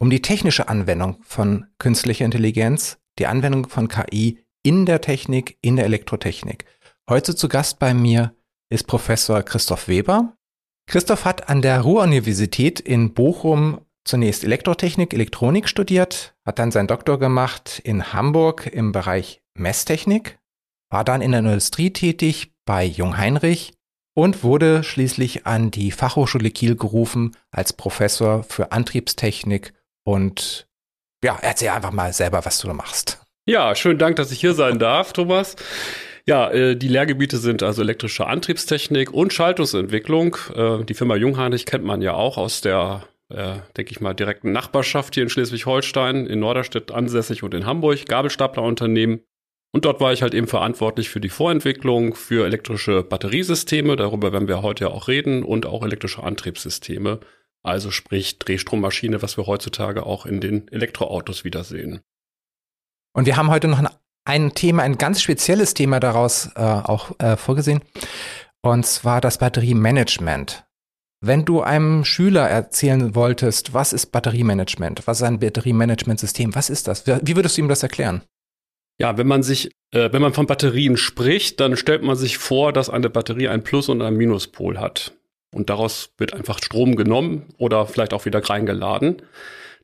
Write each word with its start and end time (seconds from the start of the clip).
um 0.00 0.10
die 0.10 0.22
technische 0.22 0.68
Anwendung 0.68 1.18
von 1.22 1.66
künstlicher 1.78 2.24
Intelligenz, 2.24 2.98
die 3.18 3.26
Anwendung 3.26 3.68
von 3.68 3.86
KI 3.86 4.38
in 4.62 4.86
der 4.86 5.00
Technik, 5.00 5.58
in 5.60 5.76
der 5.76 5.84
Elektrotechnik. 5.84 6.64
Heute 7.08 7.36
zu 7.36 7.48
Gast 7.48 7.78
bei 7.78 7.94
mir 7.94 8.34
ist 8.70 8.86
Professor 8.86 9.42
Christoph 9.42 9.88
Weber. 9.88 10.34
Christoph 10.86 11.24
hat 11.24 11.48
an 11.48 11.60
der 11.62 11.82
Ruhr-Universität 11.82 12.80
in 12.80 13.12
Bochum 13.14 13.82
zunächst 14.04 14.42
Elektrotechnik, 14.42 15.12
Elektronik 15.12 15.68
studiert, 15.68 16.34
hat 16.46 16.58
dann 16.58 16.72
seinen 16.72 16.88
Doktor 16.88 17.18
gemacht 17.18 17.80
in 17.84 18.12
Hamburg 18.12 18.66
im 18.66 18.92
Bereich 18.92 19.42
Messtechnik, 19.54 20.38
war 20.88 21.04
dann 21.04 21.20
in 21.20 21.32
der 21.32 21.40
Industrie 21.40 21.92
tätig 21.92 22.54
bei 22.64 22.84
Jungheinrich 22.84 23.74
und 24.14 24.42
wurde 24.42 24.82
schließlich 24.82 25.46
an 25.46 25.70
die 25.70 25.90
Fachhochschule 25.90 26.50
Kiel 26.50 26.76
gerufen 26.76 27.36
als 27.50 27.72
Professor 27.74 28.42
für 28.42 28.72
Antriebstechnik 28.72 29.74
und 30.04 30.66
ja, 31.22 31.38
erzähl 31.42 31.68
einfach 31.68 31.92
mal 31.92 32.12
selber, 32.12 32.44
was 32.44 32.60
du 32.60 32.68
da 32.68 32.74
machst. 32.74 33.20
Ja, 33.46 33.74
schönen 33.74 33.98
Dank, 33.98 34.16
dass 34.16 34.32
ich 34.32 34.40
hier 34.40 34.54
sein 34.54 34.78
darf, 34.78 35.12
Thomas. 35.12 35.56
Ja, 36.26 36.50
äh, 36.50 36.76
die 36.76 36.88
Lehrgebiete 36.88 37.38
sind 37.38 37.62
also 37.62 37.82
elektrische 37.82 38.26
Antriebstechnik 38.26 39.12
und 39.12 39.32
Schaltungsentwicklung. 39.32 40.36
Äh, 40.54 40.84
die 40.84 40.94
Firma 40.94 41.16
Jungheinrich 41.16 41.66
kennt 41.66 41.84
man 41.84 42.02
ja 42.02 42.14
auch 42.14 42.36
aus 42.36 42.60
der, 42.60 43.04
äh, 43.28 43.56
denke 43.76 43.92
ich 43.92 44.00
mal, 44.00 44.14
direkten 44.14 44.52
Nachbarschaft 44.52 45.14
hier 45.14 45.22
in 45.22 45.30
Schleswig-Holstein, 45.30 46.26
in 46.26 46.40
Norderstedt 46.40 46.92
ansässig 46.92 47.42
und 47.42 47.54
in 47.54 47.66
Hamburg, 47.66 48.06
Gabelstaplerunternehmen. 48.06 49.22
Und 49.72 49.84
dort 49.84 50.00
war 50.00 50.12
ich 50.12 50.22
halt 50.22 50.34
eben 50.34 50.48
verantwortlich 50.48 51.10
für 51.10 51.20
die 51.20 51.28
Vorentwicklung, 51.28 52.14
für 52.14 52.44
elektrische 52.44 53.02
Batteriesysteme, 53.02 53.96
darüber 53.96 54.32
werden 54.32 54.48
wir 54.48 54.62
heute 54.62 54.84
ja 54.84 54.90
auch 54.90 55.08
reden, 55.08 55.44
und 55.44 55.64
auch 55.64 55.84
elektrische 55.84 56.22
Antriebssysteme. 56.22 57.20
Also 57.62 57.90
sprich 57.90 58.38
Drehstrommaschine, 58.38 59.22
was 59.22 59.36
wir 59.36 59.46
heutzutage 59.46 60.06
auch 60.06 60.26
in 60.26 60.40
den 60.40 60.68
Elektroautos 60.68 61.44
wiedersehen. 61.44 62.00
Und 63.12 63.26
wir 63.26 63.36
haben 63.36 63.50
heute 63.50 63.68
noch 63.68 63.78
ein, 63.78 63.88
ein 64.24 64.54
Thema, 64.54 64.82
ein 64.82 64.98
ganz 64.98 65.20
spezielles 65.20 65.74
Thema 65.74 66.00
daraus 66.00 66.50
äh, 66.54 66.60
auch 66.60 67.18
äh, 67.18 67.36
vorgesehen. 67.36 67.80
Und 68.62 68.86
zwar 68.86 69.20
das 69.20 69.38
Batteriemanagement. 69.38 70.64
Wenn 71.22 71.44
du 71.44 71.60
einem 71.60 72.04
Schüler 72.04 72.48
erzählen 72.48 73.14
wolltest, 73.14 73.74
was 73.74 73.92
ist 73.92 74.06
Batteriemanagement, 74.06 75.06
was 75.06 75.18
ist 75.18 75.26
ein 75.26 75.38
Batteriemanagementsystem, 75.38 76.54
was 76.54 76.70
ist 76.70 76.88
das? 76.88 77.06
Wie 77.06 77.36
würdest 77.36 77.58
du 77.58 77.62
ihm 77.62 77.68
das 77.68 77.82
erklären? 77.82 78.22
Ja, 78.98 79.16
wenn 79.18 79.26
man 79.26 79.42
sich, 79.42 79.70
äh, 79.92 80.12
wenn 80.12 80.22
man 80.22 80.32
von 80.32 80.46
Batterien 80.46 80.96
spricht, 80.96 81.60
dann 81.60 81.76
stellt 81.76 82.02
man 82.02 82.16
sich 82.16 82.38
vor, 82.38 82.72
dass 82.72 82.90
eine 82.90 83.10
Batterie 83.10 83.48
ein 83.48 83.64
Plus- 83.64 83.88
und 83.88 84.02
ein 84.02 84.16
Minuspol 84.16 84.78
hat. 84.78 85.14
Und 85.52 85.70
daraus 85.70 86.10
wird 86.18 86.34
einfach 86.34 86.58
Strom 86.62 86.96
genommen 86.96 87.46
oder 87.58 87.86
vielleicht 87.86 88.14
auch 88.14 88.24
wieder 88.24 88.38
reingeladen. 88.48 89.22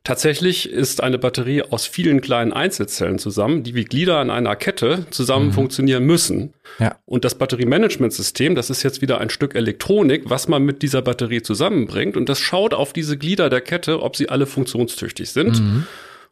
Tatsächlich 0.03 0.71
ist 0.71 1.03
eine 1.03 1.17
Batterie 1.17 1.63
aus 1.63 1.85
vielen 1.85 2.21
kleinen 2.21 2.53
Einzelzellen 2.53 3.19
zusammen, 3.19 3.63
die 3.63 3.75
wie 3.75 3.83
Glieder 3.83 4.19
an 4.19 4.29
einer 4.29 4.55
Kette 4.55 5.05
zusammen 5.09 5.47
mhm. 5.47 5.51
funktionieren 5.51 6.05
müssen. 6.05 6.53
Ja. 6.79 6.97
Und 7.05 7.25
das 7.25 7.35
Batteriemanagementsystem, 7.35 8.55
das 8.55 8.69
ist 8.69 8.83
jetzt 8.83 9.01
wieder 9.01 9.19
ein 9.19 9.29
Stück 9.29 9.53
Elektronik, 9.53 10.29
was 10.29 10.47
man 10.47 10.63
mit 10.63 10.81
dieser 10.81 11.01
Batterie 11.01 11.41
zusammenbringt. 11.41 12.15
Und 12.15 12.29
das 12.29 12.39
schaut 12.39 12.73
auf 12.73 12.93
diese 12.93 13.17
Glieder 13.17 13.49
der 13.49 13.59
Kette, 13.59 14.01
ob 14.01 14.15
sie 14.15 14.29
alle 14.29 14.45
funktionstüchtig 14.45 15.29
sind. 15.29 15.59
Mhm. 15.59 15.87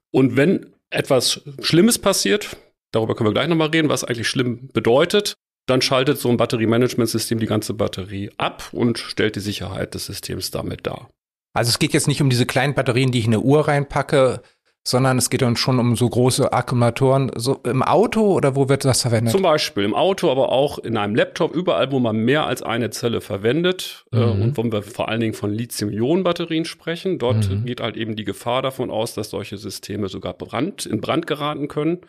Und 0.10 0.38
wenn 0.38 0.68
etwas 0.90 1.42
Schlimmes 1.60 2.00
passiert, 2.00 2.56
darüber 2.94 3.14
können 3.16 3.28
wir 3.28 3.34
gleich 3.34 3.50
nochmal 3.50 3.70
reden, 3.70 3.90
was 3.90 4.06
eigentlich 4.06 4.30
schlimm 4.30 4.70
bedeutet, 4.72 5.34
dann 5.66 5.82
schaltet 5.82 6.20
so 6.20 6.30
ein 6.30 6.38
Batteriemanagementsystem 6.38 7.40
die 7.40 7.46
ganze 7.48 7.74
Batterie 7.74 8.32
ab 8.38 8.70
und 8.72 9.00
stellt 9.00 9.36
die 9.36 9.42
Sicherheit 9.42 9.94
des 9.94 10.06
Systems 10.06 10.52
damit 10.52 10.86
dar. 10.86 11.10
Also 11.54 11.70
es 11.70 11.80
geht 11.80 11.94
jetzt 11.94 12.08
nicht 12.08 12.22
um 12.22 12.30
diese 12.30 12.46
kleinen 12.46 12.76
Batterien, 12.76 13.12
die 13.12 13.20
ich 13.20 13.26
in 13.26 13.34
eine 13.34 13.42
Uhr 13.42 13.68
reinpacke, 13.68 14.42
sondern 14.88 15.18
es 15.18 15.32
geht 15.32 15.42
dann 15.42 15.56
schon 15.56 15.80
um 15.80 15.96
so 15.96 16.08
große 16.08 16.54
Akkumulatoren. 16.54 17.32
So 17.36 17.60
im 17.64 17.82
Auto 17.82 18.34
oder 18.34 18.56
wo 18.56 18.70
wird 18.70 18.86
das 18.86 19.02
verwendet? 19.02 19.32
Zum 19.32 19.42
Beispiel 19.42 19.84
im 19.84 19.96
Auto, 19.96 20.30
aber 20.30 20.50
auch 20.50 20.78
in 20.78 20.96
einem 20.96 21.16
Laptop, 21.16 21.56
überall, 21.56 21.92
wo 21.92 22.00
man 22.00 22.18
mehr 22.18 22.46
als 22.46 22.62
eine 22.62 22.92
Zelle 22.92 23.22
verwendet. 23.22 24.06
Äh, 24.12 24.18
mhm. 24.18 24.42
und 24.42 24.58
wo 24.58 24.64
wir 24.64 24.84
vor 24.84 25.10
allen 25.10 25.22
Dingen 25.22 25.34
von 25.34 25.52
Lithium-Ionen-Batterien 25.52 26.66
sprechen. 26.66 27.18
Dort 27.18 27.50
mhm. 27.50 27.66
geht 27.66 27.82
halt 27.82 27.98
eben 27.98 28.16
die 28.16 28.26
Gefahr 28.26 28.62
davon 28.62 28.92
aus, 28.92 29.16
dass 29.16 29.32
solche 29.32 29.58
Systeme 29.58 30.08
sogar 30.08 30.34
Brand, 30.34 30.86
in 30.86 31.02
Brand 31.02 31.26
geraten 31.26 31.68
können. 31.68 32.02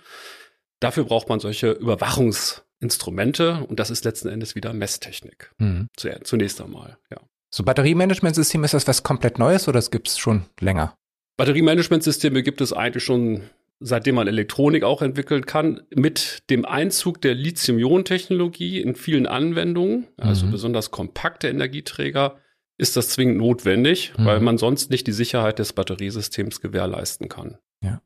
Dafür 0.81 1.05
braucht 1.05 1.31
man 1.31 1.41
solche 1.41 1.73
Überwachungs- 1.73 2.66
Instrumente 2.81 3.65
und 3.69 3.81
das 3.81 3.91
ist 3.91 4.05
letzten 4.05 4.29
Endes 4.29 4.55
wieder 4.55 4.73
Messtechnik. 4.73 5.53
Mhm. 5.59 5.89
Zunächst 6.25 6.61
einmal, 6.61 6.99
ja. 7.11 7.19
So 7.51 7.63
Batteriemanagementsystem, 7.63 8.65
ist 8.65 8.75
das 8.75 8.87
was 8.87 9.03
komplett 9.03 9.39
Neues 9.39 9.67
oder 9.69 9.79
das 9.79 9.91
gibt 9.91 10.09
es 10.09 10.19
schon 10.19 10.45
länger? 10.61 10.97
Batteriemanagementsysteme 11.39 12.43
gibt 12.43 12.61
es 12.61 12.73
eigentlich 12.73 13.05
schon 13.05 13.43
seitdem 13.81 14.15
man 14.15 14.27
Elektronik 14.27 14.85
auch 14.85 15.03
entwickeln 15.03 15.45
kann, 15.45 15.83
mit 15.95 16.43
dem 16.51 16.65
Einzug 16.65 17.21
der 17.21 17.35
Lithium-Ionen-Technologie 17.35 18.81
in 18.81 18.95
vielen 18.95 19.27
Anwendungen, 19.27 20.07
also 20.17 20.47
mhm. 20.47 20.53
besonders 20.53 20.91
kompakte 20.91 21.49
Energieträger, 21.49 22.39
ist 22.79 22.97
das 22.97 23.11
zwingend 23.11 23.39
notwendig, 23.39 24.13
mhm. 24.17 24.25
weil 24.25 24.41
man 24.41 24.59
sonst 24.59 24.91
nicht 24.91 25.07
die 25.07 25.13
Sicherheit 25.13 25.59
des 25.59 25.73
Batteriesystems 25.73 26.61
gewährleisten 26.61 27.29
kann. 27.29 27.59
Ja. 27.83 28.01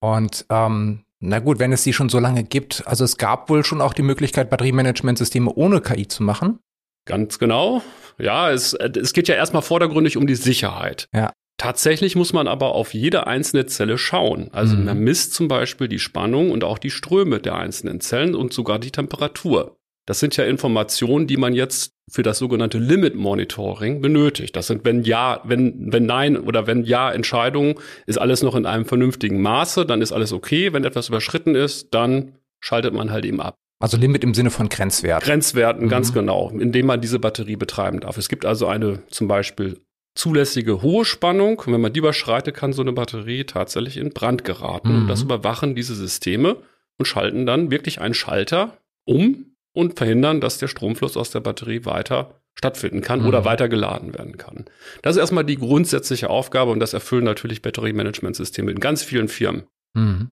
Und 0.00 0.46
ähm, 0.50 1.04
na 1.24 1.38
gut, 1.38 1.60
wenn 1.60 1.72
es 1.72 1.84
sie 1.84 1.92
schon 1.92 2.08
so 2.08 2.18
lange 2.18 2.42
gibt, 2.42 2.82
also 2.86 3.04
es 3.04 3.16
gab 3.16 3.48
wohl 3.48 3.64
schon 3.64 3.80
auch 3.80 3.94
die 3.94 4.02
Möglichkeit, 4.02 4.50
Batteriemanagementsysteme 4.50 5.52
ohne 5.54 5.80
KI 5.80 6.08
zu 6.08 6.24
machen. 6.24 6.58
Ganz 7.06 7.38
genau. 7.38 7.80
Ja, 8.18 8.50
es, 8.50 8.74
es 8.74 9.12
geht 9.12 9.28
ja 9.28 9.36
erstmal 9.36 9.62
vordergründig 9.62 10.16
um 10.16 10.26
die 10.26 10.34
Sicherheit. 10.34 11.08
Ja. 11.14 11.32
Tatsächlich 11.58 12.16
muss 12.16 12.32
man 12.32 12.48
aber 12.48 12.74
auf 12.74 12.92
jede 12.92 13.28
einzelne 13.28 13.66
Zelle 13.66 13.98
schauen. 13.98 14.48
Also 14.52 14.76
mhm. 14.76 14.84
man 14.84 14.98
misst 14.98 15.32
zum 15.34 15.46
Beispiel 15.46 15.86
die 15.86 16.00
Spannung 16.00 16.50
und 16.50 16.64
auch 16.64 16.78
die 16.78 16.90
Ströme 16.90 17.38
der 17.38 17.54
einzelnen 17.54 18.00
Zellen 18.00 18.34
und 18.34 18.52
sogar 18.52 18.80
die 18.80 18.90
Temperatur. 18.90 19.76
Das 20.06 20.18
sind 20.18 20.36
ja 20.36 20.44
Informationen, 20.44 21.26
die 21.26 21.36
man 21.36 21.52
jetzt 21.52 21.94
für 22.10 22.22
das 22.22 22.38
sogenannte 22.38 22.78
Limit 22.78 23.14
Monitoring 23.14 24.00
benötigt. 24.00 24.56
Das 24.56 24.66
sind 24.66 24.84
wenn 24.84 25.04
ja, 25.04 25.40
wenn 25.44 25.92
wenn 25.92 26.06
nein 26.06 26.36
oder 26.36 26.66
wenn 26.66 26.84
ja 26.84 27.10
Entscheidungen, 27.10 27.76
ist 28.06 28.18
alles 28.18 28.42
noch 28.42 28.56
in 28.56 28.66
einem 28.66 28.84
vernünftigen 28.84 29.40
Maße, 29.40 29.86
dann 29.86 30.02
ist 30.02 30.12
alles 30.12 30.32
okay. 30.32 30.72
Wenn 30.72 30.84
etwas 30.84 31.08
überschritten 31.08 31.54
ist, 31.54 31.94
dann 31.94 32.32
schaltet 32.60 32.94
man 32.94 33.10
halt 33.10 33.24
eben 33.24 33.40
ab. 33.40 33.54
Also 33.80 33.96
Limit 33.96 34.22
im 34.22 34.34
Sinne 34.34 34.50
von 34.50 34.68
Grenzwert. 34.68 35.24
Grenzwerten, 35.24 35.86
mhm. 35.86 35.88
ganz 35.88 36.12
genau, 36.12 36.50
indem 36.50 36.86
man 36.86 37.00
diese 37.00 37.18
Batterie 37.18 37.56
betreiben 37.56 38.00
darf. 38.00 38.16
Es 38.16 38.28
gibt 38.28 38.44
also 38.44 38.66
eine 38.66 39.02
zum 39.08 39.26
Beispiel 39.26 39.80
zulässige 40.14 40.82
hohe 40.82 41.04
Spannung. 41.04 41.58
Und 41.58 41.72
wenn 41.72 41.80
man 41.80 41.92
die 41.92 41.98
überschreitet, 41.98 42.54
kann 42.54 42.72
so 42.72 42.82
eine 42.82 42.92
Batterie 42.92 43.44
tatsächlich 43.44 43.96
in 43.96 44.10
Brand 44.10 44.44
geraten. 44.44 44.90
Mhm. 44.90 45.02
Und 45.02 45.08
das 45.08 45.22
überwachen 45.22 45.74
diese 45.74 45.94
Systeme 45.94 46.56
und 46.98 47.06
schalten 47.06 47.46
dann 47.46 47.70
wirklich 47.70 48.00
einen 48.00 48.14
Schalter 48.14 48.76
um 49.04 49.51
und 49.72 49.96
verhindern, 49.96 50.40
dass 50.40 50.58
der 50.58 50.68
Stromfluss 50.68 51.16
aus 51.16 51.30
der 51.30 51.40
Batterie 51.40 51.84
weiter 51.84 52.40
stattfinden 52.54 53.00
kann 53.00 53.20
mhm. 53.20 53.26
oder 53.26 53.44
weiter 53.44 53.68
geladen 53.68 54.14
werden 54.14 54.36
kann. 54.36 54.66
Das 55.02 55.16
ist 55.16 55.20
erstmal 55.20 55.44
die 55.44 55.56
grundsätzliche 55.56 56.28
Aufgabe 56.28 56.70
und 56.70 56.80
das 56.80 56.92
erfüllen 56.92 57.24
natürlich 57.24 57.62
Batteriemanagementsysteme 57.62 58.70
in 58.70 58.80
ganz 58.80 59.02
vielen 59.02 59.28
Firmen. 59.28 59.64
Mhm. 59.94 60.28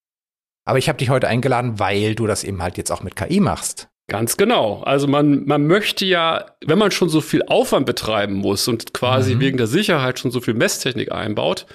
Aber 0.67 0.79
ich 0.79 0.89
habe 0.89 0.99
dich 0.99 1.09
heute 1.09 1.29
eingeladen, 1.29 1.79
weil 1.79 2.15
du 2.15 2.27
das 2.27 2.45
eben 2.45 2.63
halt 2.63 2.77
jetzt 2.77 2.91
auch 2.91 3.03
mit 3.03 3.17
KI 3.17 3.41
machst. 3.41 3.89
Ganz 4.11 4.37
genau. 4.37 4.83
Also 4.83 5.07
man, 5.07 5.47
man 5.47 5.67
möchte 5.69 6.05
ja, 6.05 6.47
wenn 6.67 6.79
man 6.79 6.91
schon 6.91 7.09
so 7.09 7.21
viel 7.21 7.45
Aufwand 7.45 7.87
betreiben 7.87 8.35
muss 8.35 8.67
und 8.67 8.93
quasi 8.93 9.37
mhm. 9.37 9.41
wegen 9.41 9.57
der 9.57 9.69
Sicherheit 9.69 10.19
schon 10.19 10.33
so 10.33 10.41
viel 10.41 10.55
Messtechnik 10.55 11.13
einbaut, 11.13 11.67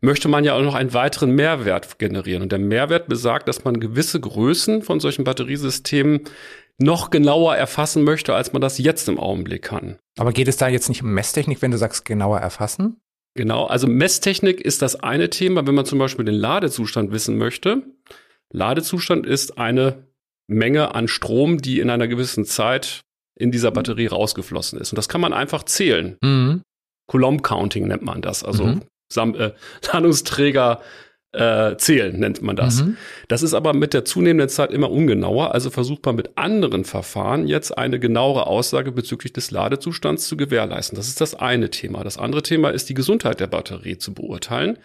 möchte 0.00 0.28
man 0.28 0.44
ja 0.44 0.54
auch 0.54 0.62
noch 0.62 0.76
einen 0.76 0.94
weiteren 0.94 1.32
Mehrwert 1.32 1.98
generieren. 1.98 2.42
Und 2.42 2.52
der 2.52 2.60
Mehrwert 2.60 3.08
besagt, 3.08 3.48
dass 3.48 3.64
man 3.64 3.80
gewisse 3.80 4.20
Größen 4.20 4.82
von 4.82 5.00
solchen 5.00 5.24
Batteriesystemen 5.24 6.20
noch 6.82 7.10
genauer 7.10 7.56
erfassen 7.56 8.04
möchte, 8.04 8.34
als 8.34 8.52
man 8.52 8.60
das 8.62 8.78
jetzt 8.78 9.08
im 9.08 9.18
Augenblick 9.18 9.62
kann. 9.62 9.98
Aber 10.18 10.32
geht 10.32 10.48
es 10.48 10.56
da 10.56 10.68
jetzt 10.68 10.88
nicht 10.88 11.02
um 11.02 11.12
Messtechnik, 11.12 11.62
wenn 11.62 11.70
du 11.70 11.78
sagst 11.78 12.04
genauer 12.04 12.38
erfassen? 12.38 13.00
Genau, 13.34 13.64
also 13.64 13.86
Messtechnik 13.86 14.60
ist 14.60 14.82
das 14.82 14.96
eine 14.96 15.30
Thema, 15.30 15.66
wenn 15.66 15.74
man 15.74 15.86
zum 15.86 15.98
Beispiel 15.98 16.24
den 16.24 16.34
Ladezustand 16.34 17.12
wissen 17.12 17.38
möchte. 17.38 17.82
Ladezustand 18.52 19.26
ist 19.26 19.58
eine 19.58 20.06
Menge 20.48 20.94
an 20.94 21.08
Strom, 21.08 21.58
die 21.58 21.80
in 21.80 21.88
einer 21.88 22.08
gewissen 22.08 22.44
Zeit 22.44 23.00
in 23.38 23.50
dieser 23.50 23.70
Batterie 23.70 24.06
rausgeflossen 24.06 24.78
ist. 24.78 24.92
Und 24.92 24.96
das 24.96 25.08
kann 25.08 25.22
man 25.22 25.32
einfach 25.32 25.62
zählen. 25.62 26.18
Mhm. 26.22 26.62
Coulomb 27.06 27.42
Counting 27.42 27.88
nennt 27.88 28.02
man 28.02 28.20
das. 28.20 28.44
Also 28.44 28.66
mhm. 28.66 28.82
Sam 29.10 29.34
äh, 29.34 29.52
Ladungsträger 29.92 30.82
äh, 31.32 31.76
zählen, 31.76 32.18
nennt 32.18 32.42
man 32.42 32.56
das. 32.56 32.82
Mhm. 32.82 32.96
Das 33.28 33.42
ist 33.42 33.54
aber 33.54 33.72
mit 33.72 33.94
der 33.94 34.04
zunehmenden 34.04 34.48
Zeit 34.48 34.70
immer 34.70 34.90
ungenauer. 34.90 35.54
Also 35.54 35.70
versucht 35.70 36.04
man 36.04 36.16
mit 36.16 36.36
anderen 36.36 36.84
Verfahren 36.84 37.46
jetzt 37.46 37.76
eine 37.76 37.98
genauere 37.98 38.46
Aussage 38.46 38.92
bezüglich 38.92 39.32
des 39.32 39.50
Ladezustands 39.50 40.28
zu 40.28 40.36
gewährleisten. 40.36 40.96
Das 40.96 41.08
ist 41.08 41.20
das 41.20 41.34
eine 41.34 41.70
Thema. 41.70 42.04
Das 42.04 42.18
andere 42.18 42.42
Thema 42.42 42.70
ist 42.70 42.88
die 42.90 42.94
Gesundheit 42.94 43.40
der 43.40 43.46
Batterie 43.46 43.96
zu 43.96 44.12
beurteilen, 44.12 44.78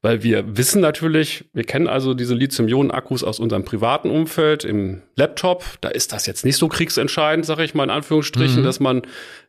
weil 0.00 0.24
wir 0.24 0.56
wissen 0.56 0.80
natürlich, 0.80 1.44
wir 1.52 1.64
kennen 1.64 1.86
also 1.86 2.14
diese 2.14 2.34
Lithium-Ionen-Akkus 2.34 3.22
aus 3.22 3.38
unserem 3.38 3.64
privaten 3.64 4.10
Umfeld, 4.10 4.64
im 4.64 5.02
Laptop. 5.16 5.64
Da 5.80 5.88
ist 5.88 6.12
das 6.12 6.26
jetzt 6.26 6.44
nicht 6.44 6.56
so 6.56 6.68
kriegsentscheidend, 6.68 7.46
sage 7.46 7.64
ich 7.64 7.74
mal 7.74 7.84
in 7.84 7.90
Anführungsstrichen, 7.90 8.60
mhm. 8.60 8.64
dass 8.64 8.80
man 8.80 9.02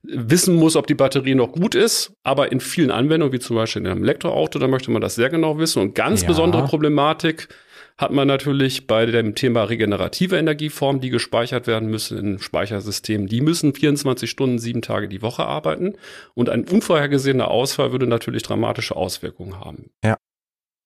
wissen 0.03 0.55
muss, 0.55 0.75
ob 0.75 0.87
die 0.87 0.95
Batterie 0.95 1.35
noch 1.35 1.51
gut 1.51 1.75
ist. 1.75 2.13
Aber 2.23 2.51
in 2.51 2.59
vielen 2.59 2.91
Anwendungen, 2.91 3.33
wie 3.33 3.39
zum 3.39 3.55
Beispiel 3.55 3.81
in 3.81 3.87
einem 3.87 4.03
Elektroauto, 4.03 4.59
da 4.59 4.67
möchte 4.67 4.91
man 4.91 5.01
das 5.01 5.15
sehr 5.15 5.29
genau 5.29 5.57
wissen 5.57 5.81
und 5.81 5.95
ganz 5.95 6.21
ja. 6.21 6.27
besondere 6.27 6.65
Problematik 6.65 7.47
hat 7.97 8.11
man 8.11 8.27
natürlich 8.27 8.87
bei 8.87 9.05
dem 9.05 9.35
Thema 9.35 9.63
regenerative 9.63 10.37
Energieformen, 10.37 10.99
die 10.99 11.09
gespeichert 11.09 11.67
werden 11.67 11.89
müssen 11.89 12.17
in 12.17 12.39
Speichersystemen. 12.39 13.27
Die 13.27 13.41
müssen 13.41 13.75
24 13.75 14.29
Stunden, 14.29 14.57
sieben 14.57 14.81
Tage 14.81 15.07
die 15.07 15.21
Woche 15.21 15.45
arbeiten. 15.45 15.93
Und 16.33 16.49
ein 16.49 16.67
unvorhergesehener 16.67 17.49
Ausfall 17.49 17.91
würde 17.91 18.07
natürlich 18.07 18.43
dramatische 18.43 18.95
Auswirkungen 18.95 19.59
haben. 19.59 19.91
Ja. 20.03 20.17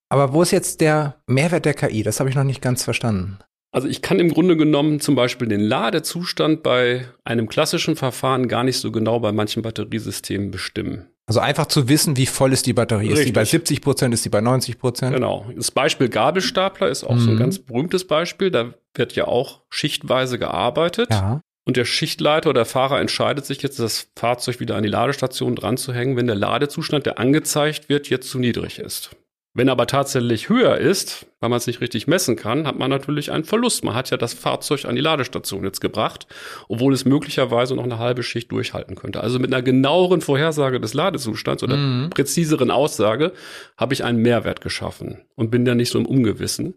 Aber 0.10 0.34
wo 0.34 0.42
ist 0.42 0.52
jetzt 0.52 0.82
der 0.82 1.22
Mehrwert 1.28 1.66
der 1.66 1.74
KI? 1.74 2.04
Das 2.04 2.20
habe 2.20 2.30
ich 2.30 2.36
noch 2.36 2.44
nicht 2.44 2.62
ganz 2.62 2.84
verstanden. 2.84 3.40
Also 3.72 3.88
ich 3.88 4.02
kann 4.02 4.20
im 4.20 4.30
Grunde 4.30 4.56
genommen 4.56 5.00
zum 5.00 5.16
Beispiel 5.16 5.48
den 5.48 5.60
Ladezustand 5.60 6.64
bei 6.64 7.06
einem 7.24 7.48
klassischen 7.48 7.96
Verfahren 7.96 8.48
gar 8.48 8.64
nicht 8.64 8.78
so 8.80 8.92
genau 8.92 9.20
bei 9.20 9.32
manchen 9.32 9.62
Batteriesystemen 9.62 10.52
bestimmen. 10.52 11.08
Also 11.28 11.42
einfach 11.42 11.66
zu 11.66 11.90
wissen, 11.90 12.16
wie 12.16 12.26
voll 12.26 12.54
ist 12.54 12.66
die 12.66 12.74
Batterie. 12.74 13.08
Richtig. 13.08 13.20
Ist 13.20 13.28
die 13.28 13.34
bei 13.34 13.44
70 13.44 13.82
Prozent, 13.82 14.14
ist 14.14 14.24
die 14.24 14.30
bei 14.30 14.40
90 14.40 14.80
Prozent? 14.80 15.14
Genau. 15.14 15.46
Das 15.54 15.72
Beispiel 15.72 16.08
Gabelstapler 16.08 16.88
ist 16.88 17.04
auch 17.04 17.16
mhm. 17.16 17.20
so 17.20 17.30
ein 17.32 17.36
mhm. 17.36 17.40
ganz 17.40 17.60
berühmtes 17.60 18.08
Beispiel. 18.08 18.50
Da 18.50 18.74
wird 18.96 19.14
ja 19.14 19.28
auch 19.28 19.62
schichtweise 19.70 20.40
gearbeitet. 20.40 21.10
Ja. 21.12 21.42
Und 21.66 21.76
der 21.76 21.84
Schichtleiter 21.84 22.52
oder 22.52 22.62
der 22.62 22.66
Fahrer 22.66 23.02
entscheidet 23.02 23.46
sich 23.46 23.62
jetzt, 23.62 23.78
das 23.78 24.08
Fahrzeug 24.16 24.62
wieder 24.62 24.78
an 24.78 24.84
die 24.84 24.90
Ladestation 24.90 25.54
dran 25.54 25.76
zu 25.76 25.94
hängen, 25.94 26.16
wenn 26.16 26.28
der 26.28 26.38
Ladezustand, 26.38 27.06
der 27.06 27.20
angezeigt 27.20 27.90
wird, 27.90 28.10
jetzt 28.10 28.30
zu 28.30 28.40
niedrig 28.40 28.80
ist. 28.80 29.10
Wenn 29.58 29.70
aber 29.70 29.88
tatsächlich 29.88 30.50
höher 30.50 30.78
ist, 30.78 31.26
weil 31.40 31.50
man 31.50 31.58
es 31.58 31.66
nicht 31.66 31.82
richtig 31.82 32.06
messen 32.06 32.36
kann, 32.36 32.68
hat 32.68 32.78
man 32.78 32.92
natürlich 32.92 33.32
einen 33.32 33.44
Verlust. 33.44 33.84
Man 33.84 33.96
hat 33.96 34.12
ja 34.12 34.18
das 34.18 34.36
Fahrzeug 34.36 34.86
an 34.86 34.94
die 34.94 35.02
Ladestation 35.02 35.64
jetzt 35.64 35.82
gebracht, 35.82 36.28
obwohl 36.70 36.94
es 36.94 37.06
möglicherweise 37.06 37.76
noch 37.76 37.84
eine 37.84 37.98
halbe 37.98 38.22
Schicht 38.22 38.52
durchhalten 38.52 38.96
könnte. 38.96 39.20
Also 39.22 39.40
mit 39.40 39.52
einer 39.52 39.64
genaueren 39.64 40.22
Vorhersage 40.22 40.80
des 40.80 40.94
Ladezustands 40.94 41.64
oder 41.64 41.76
mhm. 41.76 42.12
präziseren 42.12 42.70
Aussage 42.70 43.34
habe 43.78 43.96
ich 43.96 44.04
einen 44.04 44.22
Mehrwert 44.22 44.62
geschaffen 44.62 45.24
und 45.34 45.50
bin 45.50 45.66
da 45.66 45.74
nicht 45.74 45.90
so 45.90 45.98
im 45.98 46.06
Ungewissen. 46.06 46.76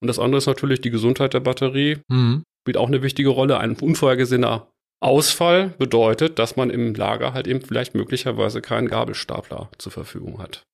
Und 0.00 0.08
das 0.08 0.18
andere 0.18 0.38
ist 0.38 0.46
natürlich 0.46 0.80
die 0.80 0.90
Gesundheit 0.90 1.34
der 1.34 1.40
Batterie. 1.40 1.98
Mhm. 2.08 2.42
Spielt 2.62 2.78
auch 2.78 2.88
eine 2.88 3.02
wichtige 3.02 3.28
Rolle. 3.28 3.58
Ein 3.58 3.76
unvorhergesehener 3.76 4.72
Ausfall 5.02 5.74
bedeutet, 5.76 6.38
dass 6.38 6.56
man 6.56 6.70
im 6.70 6.94
Lager 6.94 7.34
halt 7.34 7.46
eben 7.46 7.60
vielleicht 7.60 7.94
möglicherweise 7.94 8.62
keinen 8.62 8.88
Gabelstapler 8.88 9.68
zur 9.76 9.92
Verfügung 9.92 10.38
hat. 10.38 10.64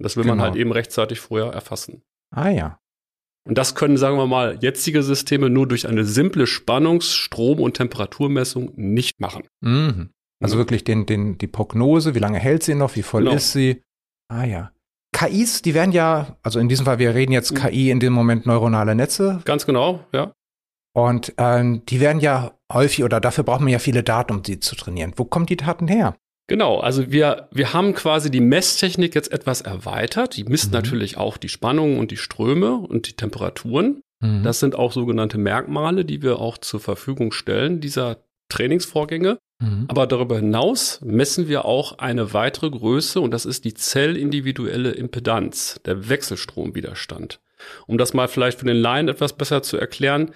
Das 0.00 0.16
will 0.16 0.24
genau. 0.24 0.36
man 0.36 0.44
halt 0.44 0.56
eben 0.56 0.72
rechtzeitig 0.72 1.20
vorher 1.20 1.52
erfassen. 1.52 2.02
Ah 2.30 2.50
ja. 2.50 2.78
Und 3.48 3.56
das 3.56 3.74
können, 3.74 3.96
sagen 3.96 4.16
wir 4.16 4.26
mal, 4.26 4.58
jetzige 4.60 5.02
Systeme 5.02 5.48
nur 5.48 5.66
durch 5.66 5.88
eine 5.88 6.04
simple 6.04 6.46
Spannungs-, 6.46 7.14
Strom- 7.14 7.60
und 7.60 7.78
Temperaturmessung 7.78 8.72
nicht 8.76 9.20
machen. 9.20 9.48
Mhm. 9.60 10.10
Also 10.40 10.56
mhm. 10.56 10.60
wirklich 10.60 10.84
den, 10.84 11.06
den, 11.06 11.38
die 11.38 11.46
Prognose, 11.46 12.14
wie 12.14 12.20
lange 12.20 12.38
hält 12.38 12.62
sie 12.62 12.74
noch, 12.74 12.94
wie 12.94 13.02
voll 13.02 13.24
genau. 13.24 13.36
ist 13.36 13.52
sie? 13.52 13.82
Ah 14.28 14.44
ja. 14.44 14.70
KIs, 15.12 15.62
die 15.62 15.74
werden 15.74 15.92
ja, 15.92 16.36
also 16.42 16.60
in 16.60 16.68
diesem 16.68 16.84
Fall, 16.84 16.98
wir 16.98 17.14
reden 17.14 17.32
jetzt 17.32 17.52
mhm. 17.52 17.56
KI 17.56 17.90
in 17.90 18.00
dem 18.00 18.12
Moment 18.12 18.44
neuronale 18.44 18.94
Netze. 18.94 19.40
Ganz 19.44 19.64
genau, 19.64 20.04
ja. 20.12 20.32
Und 20.94 21.32
ähm, 21.38 21.84
die 21.86 22.00
werden 22.00 22.20
ja 22.20 22.52
häufig, 22.72 23.04
oder 23.04 23.20
dafür 23.20 23.44
braucht 23.44 23.60
man 23.60 23.70
ja 23.70 23.78
viele 23.78 24.02
Daten, 24.02 24.34
um 24.34 24.44
sie 24.44 24.60
zu 24.60 24.76
trainieren. 24.76 25.14
Wo 25.16 25.24
kommen 25.24 25.46
die 25.46 25.56
Daten 25.56 25.88
her? 25.88 26.16
Genau, 26.48 26.80
also 26.80 27.12
wir, 27.12 27.48
wir 27.52 27.74
haben 27.74 27.94
quasi 27.94 28.30
die 28.30 28.40
Messtechnik 28.40 29.14
jetzt 29.14 29.30
etwas 29.30 29.60
erweitert. 29.60 30.36
Die 30.36 30.44
misst 30.44 30.68
mhm. 30.68 30.78
natürlich 30.78 31.18
auch 31.18 31.36
die 31.36 31.50
Spannungen 31.50 31.98
und 31.98 32.10
die 32.10 32.16
Ströme 32.16 32.74
und 32.74 33.06
die 33.06 33.12
Temperaturen. 33.12 34.02
Mhm. 34.20 34.42
Das 34.42 34.58
sind 34.58 34.74
auch 34.74 34.92
sogenannte 34.92 35.38
Merkmale, 35.38 36.06
die 36.06 36.22
wir 36.22 36.40
auch 36.40 36.58
zur 36.58 36.80
Verfügung 36.80 37.32
stellen, 37.32 37.80
dieser 37.80 38.24
Trainingsvorgänge. 38.48 39.38
Mhm. 39.60 39.84
Aber 39.88 40.06
darüber 40.06 40.36
hinaus 40.36 41.00
messen 41.02 41.48
wir 41.48 41.66
auch 41.66 41.98
eine 41.98 42.32
weitere 42.32 42.70
Größe 42.70 43.20
und 43.20 43.32
das 43.32 43.44
ist 43.44 43.66
die 43.66 43.74
zellindividuelle 43.74 44.92
Impedanz, 44.92 45.80
der 45.84 46.08
Wechselstromwiderstand. 46.08 47.40
Um 47.86 47.98
das 47.98 48.14
mal 48.14 48.28
vielleicht 48.28 48.60
für 48.60 48.66
den 48.66 48.76
Laien 48.76 49.08
etwas 49.08 49.34
besser 49.34 49.62
zu 49.62 49.76
erklären, 49.76 50.30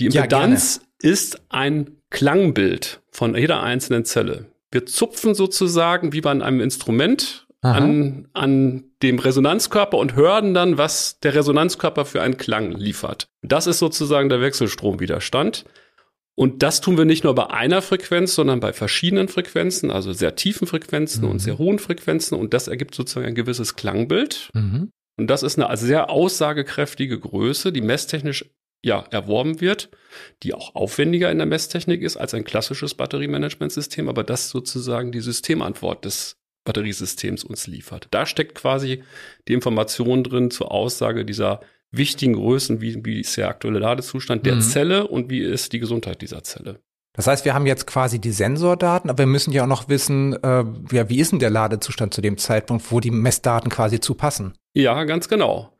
die 0.00 0.06
Impedanz 0.06 0.80
ja, 1.02 1.10
ist 1.10 1.42
ein 1.50 1.98
Klangbild 2.10 3.02
von 3.10 3.36
jeder 3.36 3.62
einzelnen 3.62 4.04
Zelle. 4.04 4.46
Wir 4.74 4.86
zupfen 4.86 5.34
sozusagen 5.36 6.12
wie 6.12 6.20
bei 6.20 6.32
einem 6.32 6.60
Instrument 6.60 7.46
an, 7.60 8.28
an 8.32 8.84
dem 9.02 9.20
Resonanzkörper 9.20 9.96
und 9.96 10.16
hören 10.16 10.52
dann, 10.52 10.76
was 10.76 11.20
der 11.20 11.34
Resonanzkörper 11.34 12.04
für 12.04 12.20
einen 12.20 12.36
Klang 12.36 12.72
liefert. 12.72 13.28
Das 13.42 13.68
ist 13.68 13.78
sozusagen 13.78 14.28
der 14.28 14.40
Wechselstromwiderstand. 14.40 15.64
Und 16.34 16.64
das 16.64 16.80
tun 16.80 16.98
wir 16.98 17.04
nicht 17.04 17.22
nur 17.22 17.36
bei 17.36 17.48
einer 17.48 17.82
Frequenz, 17.82 18.34
sondern 18.34 18.58
bei 18.58 18.72
verschiedenen 18.72 19.28
Frequenzen, 19.28 19.92
also 19.92 20.12
sehr 20.12 20.34
tiefen 20.34 20.66
Frequenzen 20.66 21.24
mhm. 21.24 21.30
und 21.30 21.38
sehr 21.38 21.58
hohen 21.58 21.78
Frequenzen. 21.78 22.36
Und 22.36 22.52
das 22.52 22.66
ergibt 22.66 22.96
sozusagen 22.96 23.26
ein 23.26 23.36
gewisses 23.36 23.76
Klangbild. 23.76 24.50
Mhm. 24.54 24.90
Und 25.16 25.28
das 25.28 25.44
ist 25.44 25.56
eine 25.56 25.74
sehr 25.76 26.10
aussagekräftige 26.10 27.20
Größe, 27.20 27.70
die 27.70 27.80
messtechnisch 27.80 28.44
ja, 28.82 29.04
erworben 29.10 29.60
wird, 29.60 29.90
die 30.42 30.54
auch 30.54 30.74
aufwendiger 30.74 31.30
in 31.30 31.38
der 31.38 31.46
Messtechnik 31.46 32.02
ist 32.02 32.16
als 32.16 32.34
ein 32.34 32.44
klassisches 32.44 32.94
Batteriemanagementsystem, 32.94 34.08
aber 34.08 34.24
das 34.24 34.50
sozusagen 34.50 35.12
die 35.12 35.20
Systemantwort 35.20 36.04
des 36.04 36.36
Batteriesystems 36.64 37.44
uns 37.44 37.66
liefert. 37.66 38.08
Da 38.10 38.26
steckt 38.26 38.54
quasi 38.54 39.02
die 39.48 39.52
Information 39.52 40.24
drin 40.24 40.50
zur 40.50 40.72
Aussage 40.72 41.24
dieser 41.24 41.60
wichtigen 41.90 42.34
Größen, 42.34 42.80
wie, 42.80 43.04
wie 43.04 43.20
ist 43.20 43.36
der 43.36 43.48
aktuelle 43.48 43.78
Ladezustand 43.78 44.46
der 44.46 44.56
mhm. 44.56 44.60
Zelle 44.62 45.06
und 45.06 45.30
wie 45.30 45.40
ist 45.40 45.72
die 45.72 45.78
Gesundheit 45.78 46.22
dieser 46.22 46.42
Zelle. 46.42 46.80
Das 47.12 47.28
heißt, 47.28 47.44
wir 47.44 47.54
haben 47.54 47.66
jetzt 47.66 47.86
quasi 47.86 48.18
die 48.18 48.32
Sensordaten, 48.32 49.08
aber 49.08 49.20
wir 49.20 49.26
müssen 49.26 49.52
ja 49.52 49.62
auch 49.62 49.68
noch 49.68 49.88
wissen, 49.88 50.32
äh, 50.42 50.64
ja, 50.90 51.08
wie 51.08 51.20
ist 51.20 51.30
denn 51.30 51.38
der 51.38 51.50
Ladezustand 51.50 52.12
zu 52.12 52.20
dem 52.20 52.38
Zeitpunkt, 52.38 52.90
wo 52.90 52.98
die 52.98 53.12
Messdaten 53.12 53.70
quasi 53.70 54.00
zu 54.00 54.14
passen? 54.14 54.54
Ja, 54.72 55.04
ganz 55.04 55.28
genau. 55.28 55.73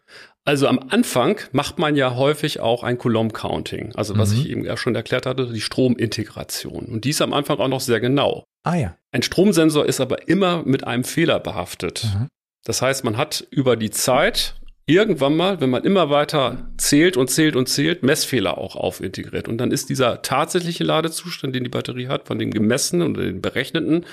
Also 0.47 0.69
am 0.69 0.79
Anfang 0.91 1.41
macht 1.53 1.79
man 1.79 1.97
ja 1.97 2.17
häufig 2.17 2.61
auch 2.61 2.83
ein 2.83 2.99
Coulomb-Counting. 2.99 3.95
Also 3.95 4.19
was 4.19 4.33
mhm. 4.33 4.41
ich 4.41 4.51
eben 4.51 4.65
ja 4.65 4.77
schon 4.77 4.95
erklärt 4.95 5.25
hatte, 5.25 5.51
die 5.51 5.61
Stromintegration. 5.61 6.85
Und 6.85 7.05
die 7.05 7.11
ist 7.11 7.23
am 7.23 7.33
Anfang 7.33 7.59
auch 7.59 7.69
noch 7.69 7.81
sehr 7.81 8.01
genau. 8.01 8.45
Ah 8.63 8.75
ja. 8.75 8.97
Ein 9.11 9.23
Stromsensor 9.23 9.87
ist 9.87 10.01
aber 10.01 10.29
immer 10.29 10.63
mit 10.65 10.87
einem 10.87 11.05
Fehler 11.05 11.41
behaftet. 11.41 12.05
Mhm. 12.05 12.29
Das 12.65 12.83
heißt, 12.83 13.05
man 13.05 13.17
hat 13.17 13.47
über 13.51 13.77
die 13.77 13.91
Zeit 13.91 14.57
irgendwann 14.87 15.37
mal, 15.37 15.61
wenn 15.61 15.71
man 15.71 15.85
immer 15.85 16.11
weiter 16.11 16.69
zählt 16.77 17.17
und 17.17 17.31
zählt 17.31 17.57
und 17.57 17.69
zählt, 17.69 18.03
Messfehler 18.03 18.59
auch 18.59 18.77
aufintegriert. 18.77 19.49
Und 19.49 19.59
dann 19.59 19.71
ist 19.71 19.89
dieser 19.89 20.21
tatsächliche 20.21 20.85
Ladezustand, 20.85 21.55
den 21.55 21.65
die 21.65 21.71
Batterie 21.71 22.09
hat, 22.09 22.27
von 22.27 22.39
dem 22.39 22.51
gemessenen 22.51 23.13
oder 23.13 23.25
den 23.25 23.41
berechneten, 23.41 24.05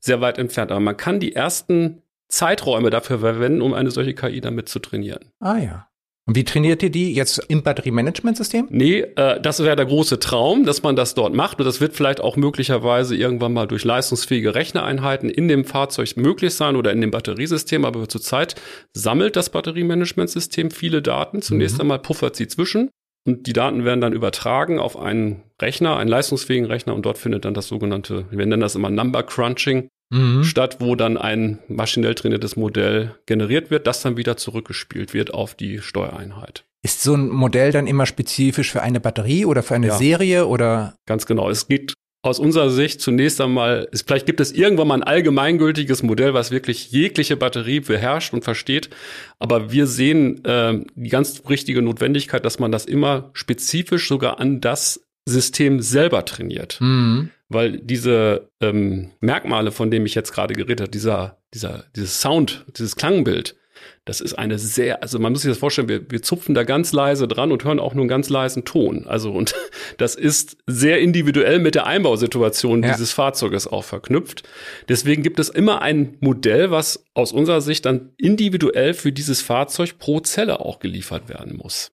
sehr 0.00 0.20
weit 0.20 0.38
entfernt. 0.38 0.70
Aber 0.70 0.80
man 0.80 0.96
kann 0.96 1.20
die 1.20 1.34
ersten 1.34 2.02
Zeiträume 2.28 2.90
dafür 2.90 3.20
verwenden, 3.20 3.62
um 3.62 3.74
eine 3.74 3.90
solche 3.90 4.14
KI 4.14 4.40
damit 4.40 4.68
zu 4.68 4.78
trainieren. 4.78 5.24
Ah 5.40 5.58
ja. 5.58 5.88
Und 6.28 6.36
wie 6.36 6.44
trainiert 6.44 6.82
ihr 6.82 6.90
die 6.90 7.14
jetzt 7.14 7.38
im 7.48 7.62
Batteriemanagementsystem? 7.62 8.66
Nee, 8.68 9.00
äh, 9.16 9.40
das 9.40 9.64
wäre 9.64 9.76
der 9.76 9.86
große 9.86 10.18
Traum, 10.20 10.66
dass 10.66 10.82
man 10.82 10.94
das 10.94 11.14
dort 11.14 11.32
macht. 11.32 11.58
Und 11.58 11.64
das 11.64 11.80
wird 11.80 11.94
vielleicht 11.94 12.20
auch 12.20 12.36
möglicherweise 12.36 13.16
irgendwann 13.16 13.54
mal 13.54 13.66
durch 13.66 13.82
leistungsfähige 13.82 14.54
Rechnereinheiten 14.54 15.30
in 15.30 15.48
dem 15.48 15.64
Fahrzeug 15.64 16.18
möglich 16.18 16.52
sein 16.52 16.76
oder 16.76 16.92
in 16.92 17.00
dem 17.00 17.10
Batteriesystem. 17.10 17.86
Aber 17.86 18.06
zurzeit 18.10 18.56
sammelt 18.92 19.36
das 19.36 19.48
Batteriemanagementsystem 19.48 20.70
viele 20.70 21.00
Daten. 21.00 21.40
Zunächst 21.40 21.76
mhm. 21.76 21.82
einmal 21.82 22.00
puffert 22.00 22.36
sie 22.36 22.46
zwischen. 22.46 22.90
Und 23.26 23.46
die 23.46 23.54
Daten 23.54 23.86
werden 23.86 24.02
dann 24.02 24.12
übertragen 24.12 24.78
auf 24.78 24.98
einen 24.98 25.44
Rechner, 25.62 25.96
einen 25.96 26.10
leistungsfähigen 26.10 26.66
Rechner. 26.66 26.94
Und 26.94 27.06
dort 27.06 27.16
findet 27.16 27.46
dann 27.46 27.54
das 27.54 27.68
sogenannte, 27.68 28.26
wir 28.30 28.44
nennen 28.44 28.60
das 28.60 28.74
immer 28.74 28.90
Number 28.90 29.22
Crunching 29.22 29.88
mhm. 30.10 30.44
statt, 30.44 30.78
wo 30.80 30.94
dann 30.94 31.16
ein 31.16 31.58
maschinell 31.68 32.14
trainiertes 32.14 32.56
Modell 32.56 33.14
generiert 33.26 33.70
wird, 33.70 33.86
das 33.86 34.02
dann 34.02 34.16
wieder 34.16 34.36
zurückgespielt 34.36 35.14
wird 35.14 35.32
auf 35.32 35.54
die 35.54 35.80
Steuereinheit. 35.80 36.64
Ist 36.82 37.02
so 37.02 37.14
ein 37.14 37.28
Modell 37.28 37.72
dann 37.72 37.86
immer 37.86 38.06
spezifisch 38.06 38.70
für 38.70 38.82
eine 38.82 39.00
Batterie 39.00 39.44
oder 39.44 39.62
für 39.62 39.74
eine 39.74 39.88
ja, 39.88 39.96
Serie 39.96 40.46
oder? 40.46 40.94
Ganz 41.06 41.26
genau. 41.26 41.50
Es 41.50 41.66
geht 41.66 41.94
aus 42.22 42.38
unserer 42.38 42.70
Sicht 42.70 43.00
zunächst 43.00 43.40
einmal, 43.40 43.88
es, 43.92 44.02
vielleicht 44.02 44.26
gibt 44.26 44.40
es 44.40 44.52
irgendwann 44.52 44.88
mal 44.88 44.94
ein 44.94 45.02
allgemeingültiges 45.02 46.02
Modell, 46.02 46.34
was 46.34 46.50
wirklich 46.50 46.90
jegliche 46.90 47.36
Batterie 47.36 47.80
beherrscht 47.80 48.32
und 48.32 48.44
versteht. 48.44 48.90
Aber 49.38 49.72
wir 49.72 49.86
sehen 49.86 50.44
äh, 50.44 50.84
die 50.94 51.10
ganz 51.10 51.42
richtige 51.48 51.82
Notwendigkeit, 51.82 52.44
dass 52.44 52.58
man 52.58 52.72
das 52.72 52.86
immer 52.86 53.30
spezifisch 53.32 54.08
sogar 54.08 54.40
an 54.40 54.60
das 54.60 55.04
System 55.28 55.80
selber 55.80 56.24
trainiert. 56.24 56.78
Mhm 56.80 57.30
weil 57.48 57.78
diese 57.78 58.50
ähm, 58.60 59.10
Merkmale, 59.20 59.72
von 59.72 59.90
denen 59.90 60.06
ich 60.06 60.14
jetzt 60.14 60.32
gerade 60.32 60.54
geredet 60.54 60.80
habe, 60.80 60.90
dieser, 60.90 61.38
dieser, 61.54 61.84
dieses 61.96 62.20
Sound, 62.20 62.66
dieses 62.76 62.96
Klangbild, 62.96 63.56
Das 64.04 64.20
ist 64.20 64.34
eine 64.34 64.58
sehr, 64.58 65.02
also 65.02 65.18
man 65.18 65.32
muss 65.32 65.42
sich 65.42 65.50
das 65.50 65.58
vorstellen, 65.58 65.88
wir, 65.88 66.10
wir 66.10 66.22
zupfen 66.22 66.54
da 66.54 66.64
ganz 66.64 66.92
leise 66.92 67.28
dran 67.28 67.52
und 67.52 67.64
hören 67.64 67.78
auch 67.78 67.94
nur 67.94 68.02
einen 68.02 68.08
ganz 68.08 68.28
leisen 68.28 68.64
Ton. 68.64 69.06
Also 69.06 69.32
und 69.32 69.54
das 69.98 70.14
ist 70.14 70.56
sehr 70.66 71.00
individuell 71.00 71.58
mit 71.58 71.74
der 71.74 71.86
Einbausituation 71.86 72.82
ja. 72.82 72.92
dieses 72.92 73.12
Fahrzeuges 73.12 73.66
auch 73.66 73.84
verknüpft. 73.84 74.42
Deswegen 74.88 75.22
gibt 75.22 75.38
es 75.38 75.48
immer 75.48 75.82
ein 75.82 76.16
Modell, 76.20 76.70
was 76.70 77.04
aus 77.14 77.32
unserer 77.32 77.60
Sicht 77.60 77.84
dann 77.86 78.12
individuell 78.16 78.94
für 78.94 79.12
dieses 79.12 79.42
Fahrzeug 79.42 79.98
pro 79.98 80.20
Zelle 80.20 80.60
auch 80.60 80.80
geliefert 80.80 81.28
werden 81.28 81.56
muss. 81.56 81.92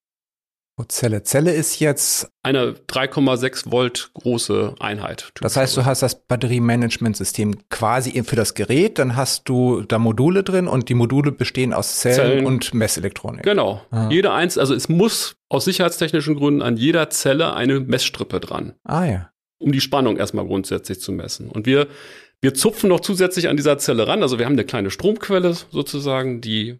Zelle. 0.88 1.22
Zelle 1.22 1.52
ist 1.52 1.80
jetzt 1.80 2.30
eine 2.42 2.72
3,6 2.72 3.70
Volt 3.70 4.10
große 4.14 4.74
Einheit. 4.78 5.32
Das 5.40 5.56
heißt, 5.56 5.76
du 5.76 5.84
hast 5.86 6.02
das 6.02 6.26
Batteriemanagementsystem 6.26 7.68
quasi 7.70 8.22
für 8.24 8.36
das 8.36 8.54
Gerät, 8.54 8.98
dann 8.98 9.16
hast 9.16 9.48
du 9.48 9.82
da 9.82 9.98
Module 9.98 10.42
drin 10.42 10.68
und 10.68 10.88
die 10.88 10.94
Module 10.94 11.32
bestehen 11.32 11.72
aus 11.72 11.98
Zellen, 11.98 12.16
Zellen. 12.16 12.46
und 12.46 12.74
Messelektronik. 12.74 13.42
Genau. 13.42 13.80
Aha. 13.90 14.10
Jede 14.10 14.32
eins, 14.32 14.58
also 14.58 14.74
es 14.74 14.88
muss 14.88 15.36
aus 15.48 15.64
sicherheitstechnischen 15.64 16.36
Gründen 16.36 16.62
an 16.62 16.76
jeder 16.76 17.08
Zelle 17.08 17.54
eine 17.54 17.80
Messstrippe 17.80 18.40
dran. 18.40 18.74
Ah 18.84 19.04
ja. 19.04 19.30
Um 19.58 19.72
die 19.72 19.80
Spannung 19.80 20.18
erstmal 20.18 20.46
grundsätzlich 20.46 21.00
zu 21.00 21.12
messen. 21.12 21.48
Und 21.48 21.64
wir 21.64 21.86
wir 22.40 22.54
zupfen 22.54 22.90
noch 22.90 23.00
zusätzlich 23.00 23.48
an 23.48 23.56
dieser 23.56 23.78
Zelle 23.78 24.06
ran. 24.06 24.22
Also 24.22 24.38
wir 24.38 24.44
haben 24.44 24.52
eine 24.52 24.64
kleine 24.64 24.90
Stromquelle 24.90 25.56
sozusagen, 25.70 26.40
die 26.40 26.78